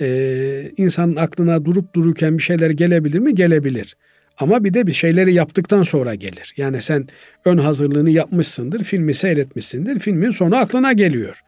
e, 0.00 0.70
insanın 0.76 1.16
aklına 1.16 1.64
durup 1.64 1.94
dururken 1.94 2.38
bir 2.38 2.42
şeyler 2.42 2.70
gelebilir 2.70 3.18
mi? 3.18 3.34
Gelebilir. 3.34 3.96
Ama 4.38 4.64
bir 4.64 4.74
de 4.74 4.86
bir 4.86 4.92
şeyleri 4.92 5.34
yaptıktan 5.34 5.82
sonra 5.82 6.14
gelir. 6.14 6.54
Yani 6.56 6.82
sen 6.82 7.08
ön 7.44 7.58
hazırlığını 7.58 8.10
yapmışsındır, 8.10 8.84
filmi 8.84 9.14
seyretmişsindir, 9.14 9.98
filmin 9.98 10.30
sonu 10.30 10.56
aklına 10.56 10.92
geliyor. 10.92 11.40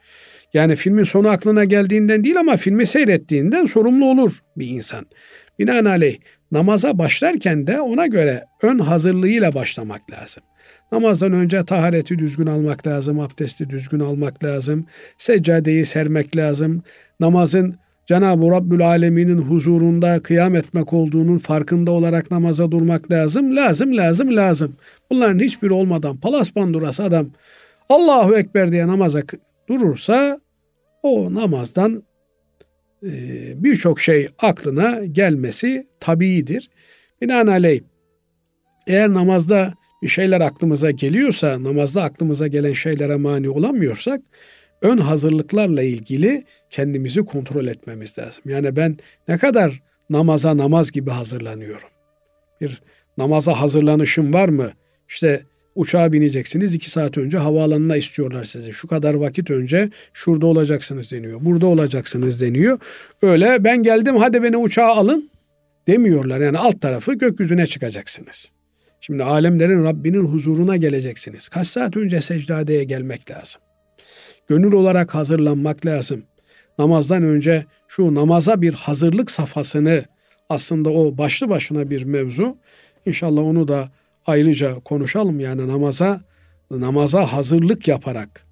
Yani 0.55 0.75
filmin 0.75 1.03
sonu 1.03 1.29
aklına 1.29 1.63
geldiğinden 1.63 2.23
değil 2.23 2.39
ama 2.39 2.57
filmi 2.57 2.85
seyrettiğinden 2.85 3.65
sorumlu 3.65 4.05
olur 4.05 4.43
bir 4.57 4.67
insan. 4.67 5.05
Binaenaleyh 5.59 6.17
namaza 6.51 6.97
başlarken 6.97 7.67
de 7.67 7.81
ona 7.81 8.07
göre 8.07 8.45
ön 8.61 8.79
hazırlığıyla 8.79 9.53
başlamak 9.53 10.01
lazım. 10.11 10.43
Namazdan 10.91 11.33
önce 11.33 11.65
tahareti 11.65 12.19
düzgün 12.19 12.45
almak 12.45 12.87
lazım, 12.87 13.19
abdesti 13.19 13.69
düzgün 13.69 13.99
almak 13.99 14.43
lazım, 14.43 14.85
seccadeyi 15.17 15.85
sermek 15.85 16.37
lazım. 16.37 16.83
Namazın 17.19 17.75
Cenab-ı 18.05 18.51
Rabbül 18.51 18.87
Alemin'in 18.87 19.41
huzurunda 19.41 20.19
kıyam 20.19 20.55
etmek 20.55 20.93
olduğunun 20.93 21.37
farkında 21.37 21.91
olarak 21.91 22.31
namaza 22.31 22.71
durmak 22.71 23.11
lazım. 23.11 23.55
Lazım, 23.55 23.97
lazım, 23.97 24.35
lazım. 24.35 24.75
Bunların 25.09 25.39
hiçbiri 25.39 25.73
olmadan 25.73 26.17
palas 26.17 26.55
bandurası 26.55 27.03
adam 27.03 27.27
Allahu 27.89 28.35
Ekber 28.35 28.71
diye 28.71 28.87
namaza 28.87 29.21
durursa 29.69 30.39
o 31.05 31.33
namazdan 31.33 32.03
e, 33.03 33.13
birçok 33.63 33.99
şey 33.99 34.27
aklına 34.39 35.05
gelmesi 35.05 35.87
tabiidir. 35.99 36.69
Binaenaleyh 37.21 37.81
eğer 38.87 39.13
namazda 39.13 39.73
bir 40.01 40.07
şeyler 40.07 40.41
aklımıza 40.41 40.91
geliyorsa, 40.91 41.63
namazda 41.63 42.03
aklımıza 42.03 42.47
gelen 42.47 42.73
şeylere 42.73 43.15
mani 43.15 43.49
olamıyorsak 43.49 44.21
ön 44.81 44.97
hazırlıklarla 44.97 45.83
ilgili 45.83 46.43
kendimizi 46.69 47.25
kontrol 47.25 47.67
etmemiz 47.67 48.19
lazım. 48.19 48.43
Yani 48.45 48.75
ben 48.75 48.97
ne 49.27 49.37
kadar 49.37 49.83
namaza 50.09 50.57
namaz 50.57 50.91
gibi 50.91 51.09
hazırlanıyorum? 51.11 51.89
Bir 52.61 52.81
namaza 53.17 53.61
hazırlanışım 53.61 54.33
var 54.33 54.49
mı? 54.49 54.71
İşte 55.09 55.43
uçağa 55.75 56.11
bineceksiniz 56.11 56.73
iki 56.73 56.89
saat 56.89 57.17
önce 57.17 57.37
havaalanına 57.37 57.97
istiyorlar 57.97 58.43
sizi. 58.43 58.73
Şu 58.73 58.87
kadar 58.87 59.13
vakit 59.13 59.51
önce 59.51 59.89
şurada 60.13 60.47
olacaksınız 60.47 61.11
deniyor. 61.11 61.39
Burada 61.41 61.65
olacaksınız 61.65 62.41
deniyor. 62.41 62.79
Öyle 63.21 63.63
ben 63.63 63.83
geldim 63.83 64.17
hadi 64.17 64.43
beni 64.43 64.57
uçağa 64.57 64.87
alın 64.87 65.29
demiyorlar. 65.87 66.39
Yani 66.39 66.57
alt 66.57 66.81
tarafı 66.81 67.13
gökyüzüne 67.13 67.67
çıkacaksınız. 67.67 68.51
Şimdi 69.01 69.23
alemlerin 69.23 69.83
Rabbinin 69.83 70.25
huzuruna 70.25 70.77
geleceksiniz. 70.77 71.49
Kaç 71.49 71.67
saat 71.67 71.97
önce 71.97 72.21
secdadeye 72.21 72.83
gelmek 72.83 73.31
lazım. 73.31 73.61
Gönül 74.47 74.73
olarak 74.73 75.15
hazırlanmak 75.15 75.85
lazım. 75.85 76.23
Namazdan 76.79 77.23
önce 77.23 77.65
şu 77.87 78.15
namaza 78.15 78.61
bir 78.61 78.73
hazırlık 78.73 79.31
safhasını 79.31 80.03
aslında 80.49 80.89
o 80.89 81.17
başlı 81.17 81.49
başına 81.49 81.89
bir 81.89 82.03
mevzu. 82.03 82.57
İnşallah 83.05 83.41
onu 83.41 83.67
da 83.67 83.89
ayrıca 84.25 84.79
konuşalım. 84.79 85.39
Yani 85.39 85.67
namaza 85.67 86.21
namaza 86.71 87.33
hazırlık 87.33 87.87
yaparak 87.87 88.47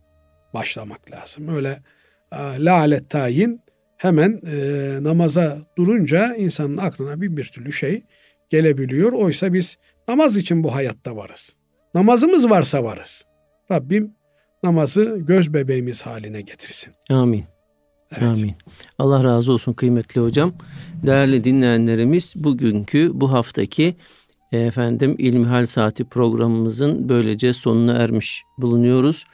başlamak 0.54 1.12
lazım. 1.12 1.56
Öyle 1.56 1.80
e, 2.32 2.66
lalet 2.66 3.10
tayin 3.10 3.62
hemen 3.98 4.42
e, 4.52 4.58
namaza 5.04 5.58
durunca 5.78 6.36
insanın 6.36 6.78
aklına 6.78 7.22
bir 7.22 7.38
bir 7.38 7.46
türlü 7.46 7.74
şey 7.74 8.04
gelebiliyor. 8.50 9.12
Oysa 9.12 9.54
biz 9.54 9.78
namaz 10.08 10.38
için 10.38 10.64
bu 10.64 10.76
hayatta 10.76 11.16
varız. 11.16 11.56
Namazımız 11.94 12.50
varsa 12.50 12.84
varız. 12.84 13.26
Rabbim 13.72 14.12
namazı 14.64 15.18
göz 15.20 15.54
bebeğimiz 15.54 16.02
haline 16.02 16.42
getirsin. 16.42 16.94
Amin. 17.10 17.46
Evet. 18.18 18.32
Amin. 18.32 18.56
Allah 19.00 19.24
razı 19.24 19.52
olsun 19.52 19.74
kıymetli 19.74 20.22
hocam. 20.22 20.54
Değerli 21.06 21.44
dinleyenlerimiz 21.44 22.34
bugünkü 22.36 23.12
bu 23.14 23.32
haftaki 23.32 23.96
efendim 24.58 25.16
İlmihal 25.18 25.66
Saati 25.66 26.04
programımızın 26.06 27.10
böylece 27.10 27.54
sonuna 27.54 27.94
ermiş 27.94 28.44
bulunuyoruz. 28.58 29.26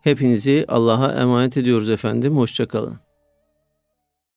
Hepinizi 0.00 0.64
Allah'a 0.68 1.12
emanet 1.12 1.56
ediyoruz 1.56 1.88
efendim. 1.88 2.36
Hoşçakalın. 2.36 2.98